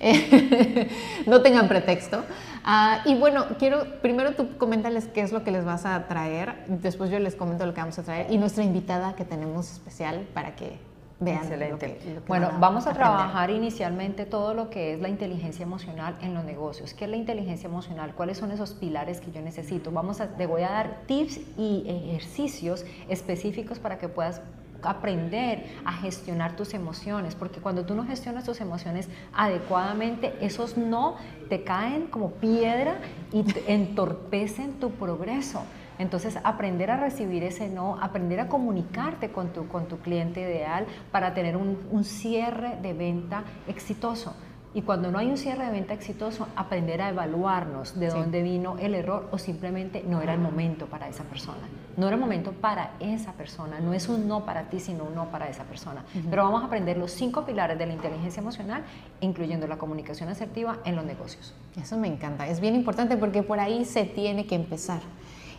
no 1.26 1.42
tengan 1.42 1.68
pretexto. 1.68 2.22
Ah, 2.64 3.00
y 3.04 3.16
bueno, 3.16 3.46
quiero 3.58 4.00
primero 4.02 4.34
tú 4.34 4.56
comentarles 4.56 5.06
qué 5.06 5.22
es 5.22 5.32
lo 5.32 5.42
que 5.42 5.50
les 5.50 5.64
vas 5.64 5.84
a 5.84 6.06
traer, 6.06 6.64
después 6.68 7.10
yo 7.10 7.18
les 7.18 7.34
comento 7.34 7.66
lo 7.66 7.74
que 7.74 7.80
vamos 7.80 7.98
a 7.98 8.04
traer 8.04 8.30
y 8.30 8.38
nuestra 8.38 8.62
invitada 8.62 9.16
que 9.16 9.24
tenemos 9.24 9.68
especial 9.70 10.28
para 10.32 10.54
que 10.54 10.78
Excelente. 11.26 11.98
bueno, 12.26 12.50
vamos 12.58 12.86
a, 12.86 12.92
trabajar 12.92 13.50
inicialmente 13.50 14.26
todo 14.26 14.54
lo 14.54 14.70
que 14.70 14.94
es 14.94 15.00
la 15.00 15.08
inteligencia 15.08 15.62
emocional 15.62 16.16
en 16.20 16.34
los 16.34 16.44
negocios. 16.44 16.94
¿Qué 16.94 17.04
es 17.04 17.10
la 17.10 17.16
inteligencia 17.16 17.68
emocional? 17.68 18.14
¿Cuáles 18.14 18.38
son 18.38 18.50
esos 18.52 18.72
pilares 18.72 19.20
que 19.20 19.30
yo 19.30 19.40
necesito? 19.40 19.90
Vamos 19.90 20.20
a, 20.20 20.28
te 20.36 20.46
voy 20.46 20.62
a 20.62 20.70
dar 20.70 21.02
tips 21.06 21.40
y 21.58 21.84
ejercicios 21.86 22.84
específicos 23.08 23.78
para 23.78 23.98
que 23.98 24.08
puedas 24.08 24.42
aprender 24.82 25.64
a 25.84 25.92
gestionar 25.92 26.56
tus 26.56 26.74
emociones, 26.74 27.34
porque 27.34 27.60
cuando 27.60 27.84
tú 27.84 27.94
no 27.94 28.04
gestionas 28.04 28.44
tus 28.44 28.60
emociones 28.60 29.08
adecuadamente, 29.32 30.34
esos 30.40 30.76
no 30.76 31.16
te 31.48 31.62
caen 31.62 32.06
como 32.06 32.32
piedra 32.32 32.96
y 33.32 33.44
entorpecen 33.66 34.74
tu 34.74 34.90
progreso. 34.90 35.62
Entonces, 35.98 36.38
aprender 36.44 36.90
a 36.90 36.96
recibir 36.96 37.42
ese 37.44 37.68
no, 37.68 37.98
aprender 38.00 38.40
a 38.40 38.48
comunicarte 38.48 39.30
con 39.30 39.52
tu, 39.52 39.68
con 39.68 39.86
tu 39.86 39.98
cliente 39.98 40.40
ideal 40.40 40.86
para 41.10 41.34
tener 41.34 41.56
un, 41.56 41.78
un 41.90 42.04
cierre 42.04 42.76
de 42.80 42.92
venta 42.92 43.44
exitoso. 43.66 44.34
Y 44.74 44.82
cuando 44.82 45.10
no 45.10 45.18
hay 45.18 45.28
un 45.28 45.36
cierre 45.36 45.66
de 45.66 45.70
venta 45.70 45.92
exitoso, 45.92 46.48
aprender 46.56 47.02
a 47.02 47.10
evaluarnos 47.10 47.98
de 47.98 48.08
dónde 48.08 48.42
vino 48.42 48.78
el 48.78 48.94
error 48.94 49.28
o 49.30 49.36
simplemente 49.36 50.02
no 50.06 50.22
era 50.22 50.32
el 50.32 50.40
momento 50.40 50.86
para 50.86 51.08
esa 51.08 51.24
persona. 51.24 51.60
No 51.98 52.06
era 52.06 52.14
el 52.14 52.20
momento 52.20 52.52
para 52.52 52.92
esa 52.98 53.32
persona. 53.32 53.80
No 53.80 53.92
es 53.92 54.08
un 54.08 54.26
no 54.26 54.46
para 54.46 54.70
ti, 54.70 54.80
sino 54.80 55.04
un 55.04 55.14
no 55.14 55.26
para 55.26 55.46
esa 55.50 55.64
persona. 55.64 56.04
Pero 56.30 56.44
vamos 56.44 56.62
a 56.62 56.66
aprender 56.66 56.96
los 56.96 57.10
cinco 57.10 57.44
pilares 57.44 57.78
de 57.78 57.84
la 57.84 57.92
inteligencia 57.92 58.40
emocional, 58.40 58.82
incluyendo 59.20 59.66
la 59.66 59.76
comunicación 59.76 60.30
asertiva 60.30 60.78
en 60.86 60.96
los 60.96 61.04
negocios. 61.04 61.54
Eso 61.78 61.98
me 61.98 62.08
encanta. 62.08 62.48
Es 62.48 62.60
bien 62.60 62.74
importante 62.74 63.18
porque 63.18 63.42
por 63.42 63.60
ahí 63.60 63.84
se 63.84 64.04
tiene 64.04 64.46
que 64.46 64.54
empezar 64.54 65.00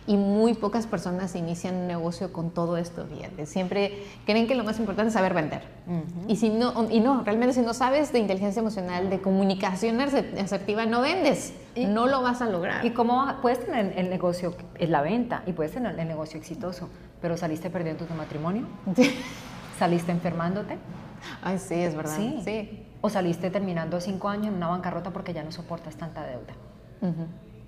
y 0.06 0.16
muy 0.16 0.54
pocas 0.54 0.86
personas 0.86 1.34
inician 1.34 1.74
un 1.74 1.86
negocio 1.86 2.32
con 2.32 2.50
todo 2.50 2.76
esto, 2.76 3.06
fíjate. 3.06 3.46
Siempre 3.46 4.04
creen 4.26 4.46
que 4.46 4.54
lo 4.54 4.62
más 4.62 4.78
importante 4.78 5.08
es 5.08 5.14
saber 5.14 5.32
vender. 5.32 5.62
Y 6.28 6.36
si 6.36 6.50
no, 6.50 6.88
y 6.90 7.00
no, 7.00 7.22
realmente 7.24 7.54
si 7.54 7.62
no 7.62 7.72
sabes 7.72 8.12
de 8.12 8.18
inteligencia 8.18 8.60
emocional, 8.60 9.08
de 9.08 9.20
comunicación 9.20 10.00
asertiva, 10.00 10.84
no 10.84 11.00
vendes. 11.00 11.54
no 11.76 12.06
lo 12.06 12.20
vas 12.22 12.42
a 12.42 12.46
lograr. 12.46 12.84
¿Y 12.84 12.90
cómo 12.90 13.26
puedes 13.40 13.64
tener 13.64 13.98
el 13.98 14.10
negocio, 14.10 14.54
es 14.78 14.90
la 14.90 15.00
venta, 15.00 15.42
y 15.46 15.52
puedes 15.52 15.72
tener 15.72 15.98
el 15.98 16.08
negocio 16.08 16.38
exitoso, 16.38 16.90
pero 17.22 17.36
saliste 17.36 17.70
perdiendo 17.70 18.04
tu 18.04 18.14
matrimonio? 18.14 18.66
¿Saliste 19.78 20.12
enfermándote? 20.12 20.76
Ay, 21.42 21.58
sí, 21.58 21.74
es 21.74 21.96
verdad. 21.96 22.16
Sí. 22.16 22.40
sí. 22.44 22.86
O 23.00 23.08
saliste 23.08 23.50
terminando 23.50 24.00
cinco 24.00 24.28
años 24.28 24.48
en 24.48 24.54
una 24.54 24.68
bancarrota 24.68 25.12
porque 25.12 25.32
ya 25.32 25.42
no 25.42 25.50
soportas 25.50 25.96
tanta 25.96 26.24
deuda. 26.26 26.54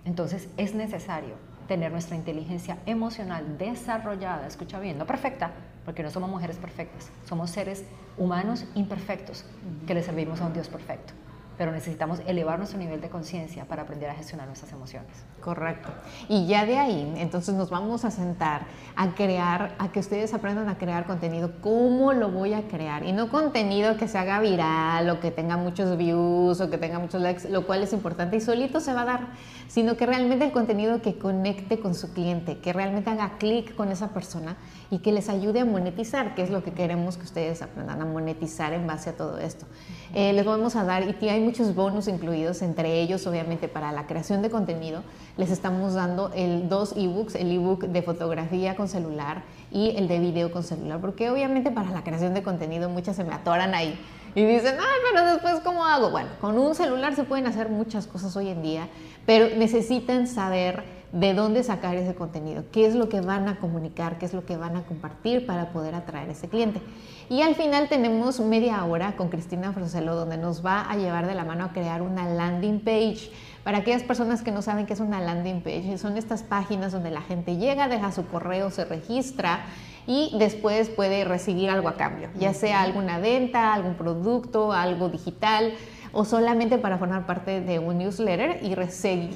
Entonces 0.05 0.49
es 0.57 0.75
necesario 0.75 1.35
tener 1.67 1.93
nuestra 1.93 2.17
inteligencia 2.17 2.79
emocional 2.87 3.59
desarrollada, 3.59 4.47
escucha 4.47 4.79
bien, 4.79 4.99
no 4.99 5.07
perfecta, 5.07 5.53
porque 5.85 6.03
no 6.03 6.11
somos 6.11 6.31
mujeres 6.31 6.57
perfectas, 6.57 7.11
somos 7.29 7.51
seres 7.51 7.85
humanos 8.17 8.65
imperfectos 8.75 9.45
que 9.87 9.95
le 9.95 10.03
servimos 10.03 10.41
a 10.41 10.47
un 10.47 10.53
Dios 10.53 10.69
perfecto 10.69 11.13
pero 11.59 11.73
necesitamos 11.73 12.21
elevar 12.27 12.59
nuestro 12.59 12.79
nivel 12.79 13.01
de 13.01 13.09
conciencia 13.09 13.65
para 13.65 13.83
aprender 13.83 14.11
a 14.11 14.15
gestionar 14.15 14.47
nuestras 14.47 14.73
emociones. 14.73 15.11
Correcto. 15.41 15.89
Y 16.29 16.47
ya 16.47 16.67
de 16.67 16.79
ahí, 16.79 17.15
entonces 17.17 17.55
nos 17.55 17.71
vamos 17.71 18.05
a 18.05 18.11
sentar 18.11 18.67
a 18.95 19.15
crear, 19.15 19.75
a 19.79 19.93
que 19.93 20.01
ustedes 20.01 20.35
aprendan 20.35 20.69
a 20.69 20.79
crear 20.79 21.07
contenido. 21.07 21.53
¿Cómo 21.61 22.13
lo 22.13 22.31
voy 22.31 22.55
a 22.55 22.69
crear? 22.69 23.05
Y 23.05 23.13
no 23.13 23.31
contenido 23.31 23.97
que 23.97 24.09
se 24.09 24.19
haga 24.19 24.41
viral 24.41 25.09
o 25.11 25.21
que 25.21 25.31
tenga 25.31 25.57
muchos 25.57 25.97
views 25.97 26.61
o 26.61 26.71
que 26.71 26.79
tenga 26.79 26.99
muchos 26.99 27.21
likes, 27.21 27.49
lo 27.49 27.67
cual 27.67 27.83
es 27.83 27.93
importante 27.93 28.37
y 28.37 28.41
solito 28.41 28.81
se 28.81 28.93
va 28.93 29.03
a 29.03 29.07
dar, 29.07 29.27
sino 29.69 29.97
que 29.97 30.07
realmente 30.07 30.45
el 30.45 30.53
contenido 30.53 31.03
que 31.03 31.19
conecte 31.19 31.79
con 31.81 31.95
su 31.95 32.13
cliente, 32.13 32.59
que 32.59 32.73
realmente 32.73 33.11
haga 33.11 33.39
clic 33.39 33.75
con 33.75 33.91
esa 33.91 34.09
persona 34.09 34.57
y 34.91 34.99
que 34.99 35.13
les 35.13 35.29
ayude 35.29 35.61
a 35.61 35.65
monetizar, 35.65 36.35
que 36.35 36.43
es 36.43 36.51
lo 36.51 36.63
que 36.63 36.73
queremos 36.73 37.17
que 37.17 37.25
ustedes 37.25 37.63
aprendan 37.63 38.01
a 38.01 38.05
monetizar 38.05 38.73
en 38.73 38.87
base 38.87 39.11
a 39.11 39.17
todo 39.17 39.39
esto. 39.39 39.67
Eh, 40.15 40.33
les 40.33 40.45
vamos 40.45 40.77
a 40.77 40.85
dar, 40.85 41.03
y 41.21 41.29
hay 41.29 41.41
muchos 41.47 41.77
bonos 41.77 42.09
incluidos, 42.09 42.61
entre 42.61 43.01
ellos 43.01 43.25
obviamente 43.29 43.69
para 43.69 43.93
la 43.93 44.09
creación 44.09 44.43
de 44.43 44.51
contenido, 44.51 45.05
les 45.37 45.53
estamos 45.53 45.95
dando 45.95 46.33
el 46.35 46.69
dos 46.69 46.93
ebooks, 46.97 47.37
el 47.37 47.53
ebook 47.53 47.85
de 47.85 48.03
fotografía 48.03 48.75
con 48.75 48.89
celular 48.89 49.45
y 49.71 49.97
el 49.97 50.09
de 50.09 50.19
video 50.19 50.51
con 50.51 50.65
celular, 50.65 51.01
porque 51.01 51.31
obviamente 51.31 51.71
para 51.71 51.91
la 51.91 52.03
creación 52.03 52.35
de 52.35 52.43
contenido 52.43 52.91
muchas 52.91 53.15
se 53.15 53.23
me 53.23 53.33
atoran 53.33 53.77
ahí 53.77 53.97
y 54.35 54.45
dicen, 54.45 54.75
ay, 54.81 54.99
pero 55.09 55.25
después 55.25 55.61
¿cómo 55.63 55.87
hago? 55.87 56.11
Bueno, 56.11 56.31
con 56.41 56.59
un 56.59 56.75
celular 56.75 57.15
se 57.15 57.23
pueden 57.23 57.47
hacer 57.47 57.69
muchas 57.69 58.09
cosas 58.09 58.35
hoy 58.37 58.49
en 58.49 58.63
día, 58.63 58.89
pero 59.25 59.55
necesitan 59.57 60.27
saber 60.27 60.83
de 61.17 61.33
dónde 61.33 61.65
sacar 61.65 61.97
ese 61.97 62.15
contenido, 62.15 62.65
qué 62.71 62.85
es 62.85 62.95
lo 62.95 63.09
que 63.09 63.23
van 63.23 63.49
a 63.49 63.59
comunicar, 63.59 64.19
qué 64.19 64.27
es 64.27 64.35
lo 64.35 64.45
que 64.45 64.59
van 64.59 64.77
a 64.77 64.83
compartir 64.83 65.47
para 65.47 65.71
poder 65.71 65.95
atraer 65.95 66.29
a 66.29 66.33
ese 66.33 66.49
cliente. 66.49 66.83
Y 67.31 67.41
al 67.41 67.55
final 67.55 67.89
tenemos 67.89 68.39
media 68.41 68.85
hora 68.85 69.17
con 69.17 69.31
Cristina 69.31 69.73
Froselo 69.73 70.15
donde 70.15 70.37
nos 70.37 70.65
va 70.65 70.83
a 70.83 70.95
llevar 70.97 71.27
de 71.27 71.35
la 71.35 71.45
mano 71.45 71.65
a 71.65 71.73
crear 71.73 72.03
una 72.03 72.29
landing 72.29 72.81
page. 72.81 73.31
Para 73.65 73.79
aquellas 73.79 74.03
personas 74.03 74.43
que 74.43 74.53
no 74.53 74.61
saben 74.61 74.85
qué 74.85 74.93
es 74.93 75.01
una 75.01 75.21
landing 75.21 75.63
page, 75.63 75.97
son 75.97 76.19
estas 76.19 76.43
páginas 76.43 76.93
donde 76.93 77.11
la 77.11 77.23
gente 77.23 77.57
llega, 77.57 77.89
deja 77.89 78.13
su 78.13 78.27
correo, 78.27 78.71
se 78.71 78.85
registra 78.85 79.65
y 80.07 80.37
después 80.39 80.91
puede 80.91 81.25
recibir 81.25 81.71
algo 81.71 81.89
a 81.89 81.95
cambio, 81.95 82.29
ya 82.39 82.53
sea 82.53 82.83
alguna 82.83 83.19
venta, 83.19 83.73
algún 83.73 83.95
producto, 83.95 84.73
algo 84.73 85.09
digital 85.09 85.73
o 86.17 86.25
solamente 86.25 86.79
para 86.79 86.97
formar 86.97 87.27
parte 87.27 87.61
de 87.61 87.79
un 87.79 87.99
newsletter 87.99 88.61
y 88.63 88.75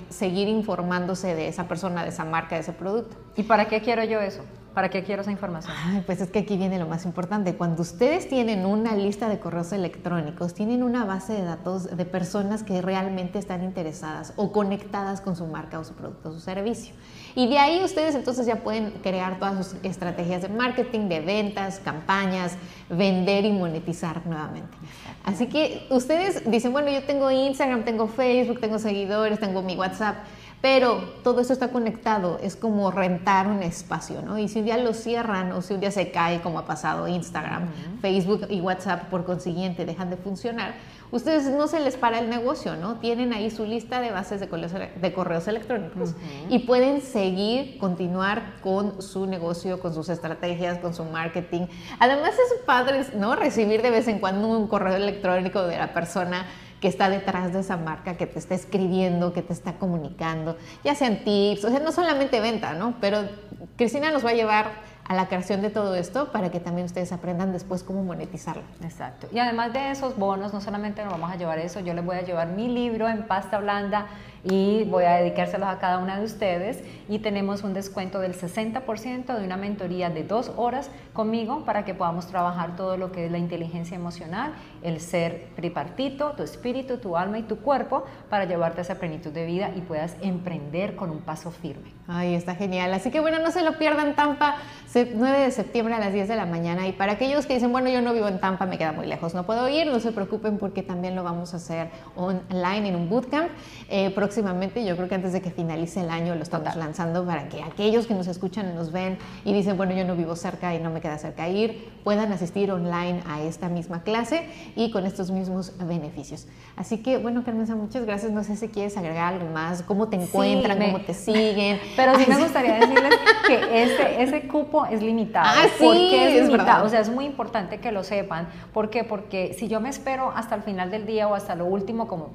seguir 0.08 0.48
informándose 0.48 1.34
de 1.34 1.46
esa 1.46 1.68
persona, 1.68 2.04
de 2.04 2.08
esa 2.08 2.24
marca, 2.24 2.54
de 2.54 2.62
ese 2.62 2.72
producto. 2.72 3.16
¿Y 3.36 3.42
para 3.42 3.68
qué 3.68 3.82
quiero 3.82 4.02
yo 4.04 4.18
eso? 4.18 4.42
¿Para 4.72 4.88
qué 4.88 5.04
quiero 5.04 5.20
esa 5.20 5.30
información? 5.30 5.74
pues 6.06 6.22
es 6.22 6.30
que 6.30 6.38
aquí 6.38 6.56
viene 6.56 6.78
lo 6.78 6.86
más 6.86 7.04
importante. 7.04 7.54
Cuando 7.54 7.82
ustedes 7.82 8.30
tienen 8.30 8.64
una 8.64 8.94
lista 8.94 9.28
de 9.28 9.38
correos 9.38 9.72
electrónicos, 9.72 10.54
tienen 10.54 10.82
una 10.82 11.04
base 11.04 11.34
de 11.34 11.42
datos 11.42 11.94
de 11.94 12.04
personas 12.06 12.62
que 12.62 12.80
realmente 12.80 13.38
están 13.38 13.62
interesadas 13.62 14.32
o 14.36 14.50
conectadas 14.50 15.20
con 15.20 15.36
su 15.36 15.46
marca 15.46 15.78
o 15.80 15.84
su 15.84 15.92
producto 15.92 16.30
o 16.30 16.32
su 16.32 16.40
servicio. 16.40 16.94
Y 17.34 17.48
de 17.48 17.58
ahí 17.58 17.82
ustedes 17.82 18.14
entonces 18.14 18.46
ya 18.46 18.56
pueden 18.56 18.90
crear 19.02 19.38
todas 19.38 19.66
sus 19.66 19.76
estrategias 19.82 20.42
de 20.42 20.48
marketing, 20.48 21.08
de 21.08 21.20
ventas, 21.20 21.80
campañas, 21.84 22.56
vender 22.88 23.44
y 23.44 23.52
monetizar 23.52 24.26
nuevamente. 24.26 24.76
Así 25.24 25.46
que 25.46 25.86
ustedes 25.90 26.50
dicen, 26.50 26.72
bueno, 26.72 26.90
yo 26.90 27.02
tengo 27.04 27.30
Instagram, 27.30 27.84
tengo 27.84 28.08
Facebook, 28.08 28.60
tengo 28.60 28.78
seguidores, 28.78 29.38
tengo 29.38 29.62
mi 29.62 29.76
WhatsApp 29.76 30.16
pero 30.60 30.98
todo 31.22 31.40
eso 31.40 31.52
está 31.52 31.68
conectado, 31.68 32.38
es 32.42 32.54
como 32.54 32.90
rentar 32.90 33.46
un 33.46 33.62
espacio, 33.62 34.20
¿no? 34.22 34.38
Y 34.38 34.48
si 34.48 34.58
un 34.58 34.66
día 34.66 34.76
lo 34.76 34.92
cierran 34.92 35.52
o 35.52 35.62
si 35.62 35.72
un 35.74 35.80
día 35.80 35.90
se 35.90 36.10
cae, 36.10 36.42
como 36.42 36.58
ha 36.58 36.66
pasado 36.66 37.08
Instagram, 37.08 37.68
Facebook 38.02 38.46
y 38.50 38.60
WhatsApp 38.60 39.04
por 39.04 39.24
consiguiente 39.24 39.86
dejan 39.86 40.10
de 40.10 40.16
funcionar, 40.16 40.74
ustedes 41.12 41.50
no 41.50 41.66
se 41.66 41.80
les 41.80 41.96
para 41.96 42.18
el 42.18 42.28
negocio, 42.28 42.76
¿no? 42.76 42.96
Tienen 42.96 43.32
ahí 43.32 43.50
su 43.50 43.64
lista 43.64 44.00
de 44.00 44.10
bases 44.10 44.38
de 44.40 45.12
correos, 45.14 45.48
electrónicos 45.48 46.14
y 46.50 46.60
pueden 46.60 47.00
seguir, 47.00 47.78
continuar 47.78 48.56
con 48.62 49.00
su 49.00 49.24
negocio, 49.26 49.80
con 49.80 49.94
sus 49.94 50.10
estrategias, 50.10 50.78
con 50.78 50.92
su 50.92 51.04
marketing. 51.04 51.68
Además 51.98 52.32
es 52.32 52.60
padre, 52.66 53.06
¿no? 53.16 53.34
Recibir 53.34 53.80
de 53.80 53.90
vez 53.90 54.08
en 54.08 54.18
cuando 54.18 54.46
un 54.46 54.68
correo 54.68 54.94
electrónico 54.94 55.62
de 55.62 55.78
la 55.78 55.94
persona 55.94 56.46
que 56.80 56.88
está 56.88 57.10
detrás 57.10 57.52
de 57.52 57.60
esa 57.60 57.76
marca, 57.76 58.16
que 58.16 58.26
te 58.26 58.38
está 58.38 58.54
escribiendo, 58.54 59.32
que 59.32 59.42
te 59.42 59.52
está 59.52 59.74
comunicando, 59.74 60.56
ya 60.82 60.94
sean 60.94 61.24
tips, 61.24 61.64
o 61.64 61.70
sea, 61.70 61.80
no 61.80 61.92
solamente 61.92 62.40
venta, 62.40 62.74
¿no? 62.74 62.94
Pero 63.00 63.28
Cristina 63.76 64.10
nos 64.10 64.24
va 64.24 64.30
a 64.30 64.34
llevar 64.34 64.89
a 65.10 65.14
la 65.14 65.26
creación 65.26 65.60
de 65.60 65.70
todo 65.70 65.96
esto 65.96 66.30
para 66.30 66.52
que 66.52 66.60
también 66.60 66.84
ustedes 66.84 67.10
aprendan 67.10 67.50
después 67.50 67.82
cómo 67.82 68.04
monetizarlo. 68.04 68.62
Exacto. 68.80 69.26
Y 69.32 69.40
además 69.40 69.72
de 69.72 69.90
esos 69.90 70.16
bonos, 70.16 70.52
no 70.52 70.60
solamente 70.60 71.02
nos 71.02 71.10
vamos 71.10 71.32
a 71.32 71.36
llevar 71.36 71.58
eso, 71.58 71.80
yo 71.80 71.94
les 71.94 72.04
voy 72.04 72.14
a 72.14 72.22
llevar 72.22 72.46
mi 72.46 72.68
libro 72.68 73.08
en 73.08 73.24
pasta 73.24 73.58
blanda 73.58 74.06
y 74.44 74.84
voy 74.84 75.02
a 75.02 75.14
dedicárselos 75.16 75.68
a 75.68 75.80
cada 75.80 75.98
una 75.98 76.20
de 76.20 76.24
ustedes 76.24 76.84
y 77.08 77.18
tenemos 77.18 77.64
un 77.64 77.74
descuento 77.74 78.20
del 78.20 78.34
60% 78.34 79.36
de 79.36 79.44
una 79.44 79.56
mentoría 79.56 80.10
de 80.10 80.22
dos 80.22 80.52
horas 80.56 80.92
conmigo 81.12 81.64
para 81.64 81.84
que 81.84 81.92
podamos 81.92 82.28
trabajar 82.28 82.76
todo 82.76 82.96
lo 82.96 83.10
que 83.10 83.26
es 83.26 83.32
la 83.32 83.38
inteligencia 83.38 83.96
emocional, 83.96 84.52
el 84.80 85.00
ser 85.00 85.48
tripartito, 85.56 86.34
tu 86.36 86.44
espíritu, 86.44 86.98
tu 86.98 87.16
alma 87.16 87.40
y 87.40 87.42
tu 87.42 87.56
cuerpo 87.56 88.04
para 88.28 88.44
llevarte 88.44 88.80
a 88.80 88.82
esa 88.82 88.94
plenitud 89.00 89.32
de 89.32 89.44
vida 89.44 89.72
y 89.74 89.80
puedas 89.80 90.14
emprender 90.20 90.94
con 90.94 91.10
un 91.10 91.18
paso 91.18 91.50
firme. 91.50 91.90
Ay, 92.12 92.34
está 92.34 92.56
genial. 92.56 92.92
Así 92.92 93.12
que 93.12 93.20
bueno, 93.20 93.38
no 93.38 93.52
se 93.52 93.62
lo 93.62 93.78
pierdan 93.78 94.16
Tampa, 94.16 94.56
9 94.92 95.38
de 95.38 95.50
septiembre 95.52 95.94
a 95.94 96.00
las 96.00 96.12
10 96.12 96.26
de 96.26 96.34
la 96.34 96.44
mañana. 96.44 96.88
Y 96.88 96.92
para 96.92 97.12
aquellos 97.12 97.46
que 97.46 97.54
dicen, 97.54 97.70
bueno, 97.70 97.88
yo 97.88 98.02
no 98.02 98.12
vivo 98.12 98.26
en 98.26 98.40
Tampa, 98.40 98.66
me 98.66 98.78
queda 98.78 98.90
muy 98.90 99.06
lejos, 99.06 99.32
no 99.32 99.46
puedo 99.46 99.68
ir, 99.68 99.86
no 99.86 100.00
se 100.00 100.10
preocupen 100.10 100.58
porque 100.58 100.82
también 100.82 101.14
lo 101.14 101.22
vamos 101.22 101.54
a 101.54 101.58
hacer 101.58 101.90
online 102.16 102.88
en 102.88 102.96
un 102.96 103.08
bootcamp. 103.08 103.50
Eh, 103.88 104.10
próximamente, 104.10 104.84
yo 104.84 104.96
creo 104.96 105.08
que 105.08 105.14
antes 105.14 105.32
de 105.32 105.40
que 105.40 105.52
finalice 105.52 106.00
el 106.00 106.10
año 106.10 106.34
lo 106.34 106.42
estamos 106.42 106.74
lanzando 106.74 107.24
para 107.24 107.48
que 107.48 107.62
aquellos 107.62 108.08
que 108.08 108.14
nos 108.14 108.26
escuchan 108.26 108.74
nos 108.74 108.90
ven 108.90 109.16
y 109.44 109.52
dicen, 109.52 109.76
bueno, 109.76 109.94
yo 109.94 110.04
no 110.04 110.16
vivo 110.16 110.34
cerca 110.34 110.74
y 110.74 110.80
no 110.80 110.90
me 110.90 111.00
queda 111.00 111.16
cerca 111.16 111.48
ir, 111.48 111.92
puedan 112.02 112.32
asistir 112.32 112.72
online 112.72 113.22
a 113.28 113.40
esta 113.42 113.68
misma 113.68 114.02
clase 114.02 114.48
y 114.74 114.90
con 114.90 115.06
estos 115.06 115.30
mismos 115.30 115.74
beneficios. 115.78 116.48
Así 116.74 116.98
que, 116.98 117.18
bueno, 117.18 117.44
Carmen, 117.44 117.68
muchas 117.78 118.04
gracias. 118.04 118.32
No 118.32 118.42
sé 118.42 118.56
si 118.56 118.66
quieres 118.66 118.96
agregar 118.96 119.34
algo 119.34 119.46
más, 119.52 119.82
cómo 119.82 120.08
te 120.08 120.16
encuentran, 120.16 120.78
cómo 120.80 121.02
te 121.02 121.14
siguen. 121.14 121.78
Pero 122.00 122.18
sí 122.18 122.26
me 122.28 122.36
gustaría 122.38 122.74
decirles 122.74 123.14
que 123.46 123.82
ese, 123.82 124.22
ese 124.22 124.48
cupo 124.48 124.86
es 124.86 125.02
limitado. 125.02 125.46
Ah, 125.48 125.66
sí, 125.76 125.84
¿Por 125.84 125.94
qué 125.94 126.38
es, 126.38 126.48
limitado? 126.48 126.86
o 126.86 126.88
sea, 126.88 127.00
es 127.00 127.10
muy 127.10 127.24
importante 127.24 127.78
que 127.78 127.92
lo 127.92 128.04
sepan. 128.04 128.48
¿Por 128.72 128.90
qué? 128.90 129.04
Porque 129.04 129.54
si 129.58 129.68
yo 129.68 129.80
me 129.80 129.88
espero 129.88 130.32
hasta 130.34 130.54
el 130.54 130.62
final 130.62 130.90
del 130.90 131.06
día 131.06 131.28
o 131.28 131.34
hasta 131.34 131.54
lo 131.54 131.66
último, 131.66 132.08
como 132.08 132.30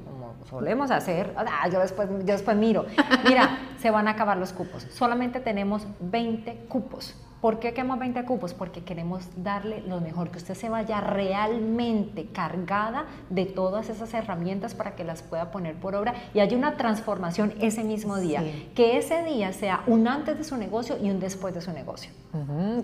solemos 0.49 0.91
hacer, 0.91 1.33
ah, 1.37 1.67
yo, 1.69 1.79
después, 1.79 2.07
yo 2.09 2.33
después 2.33 2.55
miro, 2.55 2.85
mira, 3.27 3.59
se 3.79 3.89
van 3.91 4.07
a 4.07 4.11
acabar 4.11 4.37
los 4.37 4.53
cupos. 4.53 4.87
Solamente 4.91 5.39
tenemos 5.39 5.87
20 5.99 6.65
cupos. 6.67 7.15
¿Por 7.45 7.59
qué 7.59 7.75
queremos 7.75 7.99
20 7.99 8.25
cupos? 8.25 8.55
Porque 8.55 8.83
queremos 8.83 9.23
darle 9.37 9.83
lo 9.87 10.01
mejor, 10.01 10.31
que 10.31 10.39
usted 10.39 10.55
se 10.55 10.67
vaya 10.67 10.99
realmente 10.99 12.25
cargada 12.33 13.05
de 13.29 13.45
todas 13.45 13.89
esas 13.89 14.11
herramientas 14.15 14.73
para 14.73 14.95
que 14.95 15.03
las 15.03 15.21
pueda 15.21 15.51
poner 15.51 15.75
por 15.75 15.93
obra 15.93 16.15
y 16.33 16.39
haya 16.39 16.57
una 16.57 16.75
transformación 16.75 17.53
ese 17.61 17.83
mismo 17.83 18.17
día. 18.17 18.43
Que 18.73 18.97
ese 18.97 19.21
día 19.25 19.53
sea 19.53 19.83
un 19.85 20.07
antes 20.07 20.39
de 20.39 20.43
su 20.43 20.57
negocio 20.57 20.97
y 20.99 21.11
un 21.11 21.19
después 21.19 21.53
de 21.53 21.61
su 21.61 21.71
negocio. 21.71 22.09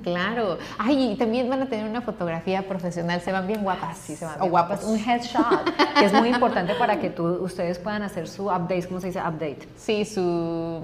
claro. 0.04 0.60
Ay, 0.78 1.14
y 1.14 1.16
también 1.16 1.50
van 1.50 1.64
a 1.64 1.66
tener 1.68 1.90
una 1.90 2.02
fotografía 2.02 2.68
profesional, 2.68 3.20
se 3.22 3.32
van 3.32 3.48
bien 3.48 3.64
guapas. 3.64 3.98
Sí, 3.98 4.16
se 4.16 4.26
van 4.26 4.36
bien 4.36 4.48
o 4.48 4.52
guapas. 4.52 4.84
Un 4.84 5.00
headshot, 5.00 5.74
que 5.98 6.06
es 6.06 6.14
muy 6.14 6.30
importante 6.36 6.76
para 6.76 7.00
que 7.00 7.10
tú, 7.10 7.26
ustedes 7.44 7.80
puedan 7.80 8.04
hacer 8.04 8.28
su 8.28 8.44
update, 8.44 8.88
¿cómo 8.88 9.02
se 9.02 9.08
dice? 9.08 9.22
Update. 9.22 9.68
Sí, 9.76 10.06
su... 10.06 10.82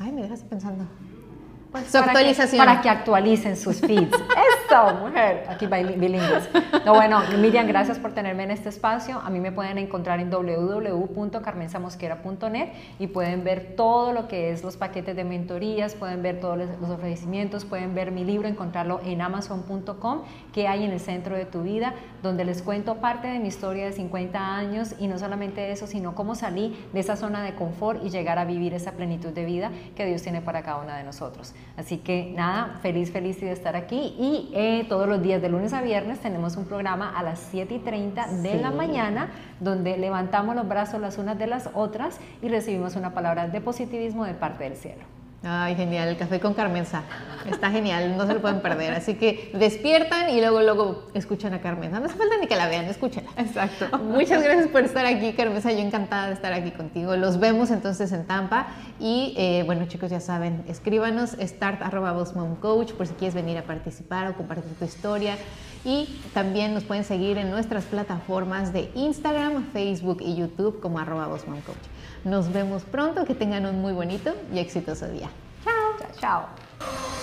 Ay, 0.00 0.10
me 0.10 0.22
dejas 0.22 0.42
pensando. 0.42 0.86
Pues, 1.72 1.86
su 1.86 1.92
para 1.92 2.04
actualización. 2.04 2.50
Que, 2.50 2.56
para 2.58 2.82
que 2.82 2.90
actualicen 2.90 3.56
sus 3.56 3.80
feeds. 3.80 4.12
Eso, 4.68 4.94
mujer. 4.96 5.46
Aquí 5.48 5.66
bilingües. 5.66 6.50
No, 6.84 6.92
bueno, 6.94 7.22
Miriam, 7.38 7.66
gracias 7.66 7.98
por 7.98 8.12
tenerme 8.12 8.42
en 8.42 8.50
este 8.50 8.68
espacio. 8.68 9.22
A 9.24 9.30
mí 9.30 9.40
me 9.40 9.52
pueden 9.52 9.78
encontrar 9.78 10.20
en 10.20 10.28
www.carmensamosquera.net 10.30 12.68
y 12.98 13.06
pueden 13.06 13.42
ver 13.42 13.74
todo 13.74 14.12
lo 14.12 14.28
que 14.28 14.50
es 14.50 14.62
los 14.62 14.76
paquetes 14.76 15.16
de 15.16 15.24
mentorías, 15.24 15.94
pueden 15.94 16.22
ver 16.22 16.40
todos 16.40 16.58
los 16.58 16.90
ofrecimientos, 16.90 17.64
pueden 17.64 17.94
ver 17.94 18.12
mi 18.12 18.24
libro, 18.24 18.48
encontrarlo 18.48 19.00
en 19.02 19.22
amazon.com, 19.22 20.24
que 20.52 20.68
hay 20.68 20.84
en 20.84 20.92
el 20.92 21.00
centro 21.00 21.36
de 21.36 21.46
tu 21.46 21.62
vida, 21.62 21.94
donde 22.22 22.44
les 22.44 22.60
cuento 22.60 22.96
parte 22.96 23.28
de 23.28 23.38
mi 23.38 23.48
historia 23.48 23.86
de 23.86 23.92
50 23.92 24.56
años 24.56 24.94
y 24.98 25.06
no 25.06 25.18
solamente 25.18 25.72
eso, 25.72 25.86
sino 25.86 26.14
cómo 26.14 26.34
salí 26.34 26.76
de 26.92 27.00
esa 27.00 27.16
zona 27.16 27.42
de 27.42 27.54
confort 27.54 28.04
y 28.04 28.10
llegar 28.10 28.38
a 28.38 28.44
vivir 28.44 28.74
esa 28.74 28.92
plenitud 28.92 29.30
de 29.30 29.46
vida 29.46 29.70
que 29.96 30.04
Dios 30.04 30.20
tiene 30.20 30.42
para 30.42 30.62
cada 30.62 30.76
una 30.76 30.98
de 30.98 31.04
nosotros. 31.04 31.54
Así 31.76 31.98
que 31.98 32.32
nada, 32.36 32.78
feliz, 32.82 33.10
feliz 33.10 33.40
de 33.40 33.50
estar 33.50 33.76
aquí 33.76 34.14
y 34.18 34.50
eh, 34.54 34.84
todos 34.88 35.08
los 35.08 35.22
días 35.22 35.40
de 35.40 35.48
lunes 35.48 35.72
a 35.72 35.80
viernes 35.80 36.20
tenemos 36.20 36.56
un 36.56 36.66
programa 36.66 37.16
a 37.18 37.22
las 37.22 37.38
7 37.50 37.74
y 37.74 37.78
30 37.78 38.26
de 38.42 38.56
la 38.56 38.70
mañana 38.70 39.30
donde 39.58 39.96
levantamos 39.96 40.54
los 40.54 40.68
brazos 40.68 41.00
las 41.00 41.16
unas 41.16 41.38
de 41.38 41.46
las 41.46 41.70
otras 41.72 42.20
y 42.42 42.48
recibimos 42.48 42.94
una 42.96 43.14
palabra 43.14 43.48
de 43.48 43.60
positivismo 43.60 44.26
de 44.26 44.34
parte 44.34 44.64
del 44.64 44.76
cielo. 44.76 45.11
Ay, 45.44 45.74
genial, 45.74 46.08
el 46.08 46.16
café 46.16 46.38
con 46.38 46.54
Carmenza. 46.54 47.02
Está 47.50 47.70
genial, 47.72 48.16
no 48.16 48.26
se 48.26 48.34
lo 48.34 48.40
pueden 48.40 48.60
perder. 48.60 48.92
Así 48.94 49.14
que 49.14 49.50
despiertan 49.54 50.30
y 50.30 50.40
luego, 50.40 50.62
luego 50.62 51.08
escuchan 51.14 51.52
a 51.52 51.60
Carmenza. 51.60 51.98
No 51.98 52.06
hace 52.06 52.14
falta 52.14 52.36
ni 52.40 52.46
que 52.46 52.54
la 52.54 52.68
vean, 52.68 52.84
escúchenla. 52.84 53.30
Exacto. 53.36 53.98
Muchas 53.98 54.44
gracias 54.44 54.68
por 54.68 54.82
estar 54.82 55.04
aquí, 55.04 55.32
Carmenza. 55.32 55.72
Yo 55.72 55.80
encantada 55.80 56.28
de 56.28 56.34
estar 56.34 56.52
aquí 56.52 56.70
contigo. 56.70 57.16
Los 57.16 57.40
vemos 57.40 57.72
entonces 57.72 58.12
en 58.12 58.24
Tampa. 58.24 58.68
Y 59.00 59.34
eh, 59.36 59.64
bueno, 59.66 59.86
chicos, 59.86 60.10
ya 60.10 60.20
saben, 60.20 60.62
escríbanos 60.68 61.30
start.coach 61.40 62.92
por 62.92 63.08
si 63.08 63.14
quieres 63.14 63.34
venir 63.34 63.58
a 63.58 63.62
participar 63.62 64.28
o 64.28 64.36
compartir 64.36 64.72
tu 64.78 64.84
historia. 64.84 65.36
Y 65.84 66.20
también 66.32 66.72
nos 66.72 66.84
pueden 66.84 67.02
seguir 67.02 67.38
en 67.38 67.50
nuestras 67.50 67.84
plataformas 67.84 68.72
de 68.72 68.90
Instagram, 68.94 69.72
Facebook 69.72 70.18
y 70.20 70.36
YouTube 70.36 70.78
como 70.80 71.00
arroba. 71.00 71.28
Nos 72.24 72.52
vemos 72.52 72.82
pronto, 72.84 73.24
que 73.24 73.34
tengan 73.34 73.66
un 73.66 73.80
muy 73.80 73.92
bonito 73.92 74.34
y 74.52 74.58
exitoso 74.58 75.08
día. 75.08 75.28
Chao. 75.64 75.74
Chao. 75.98 76.10
chao. 76.20 77.21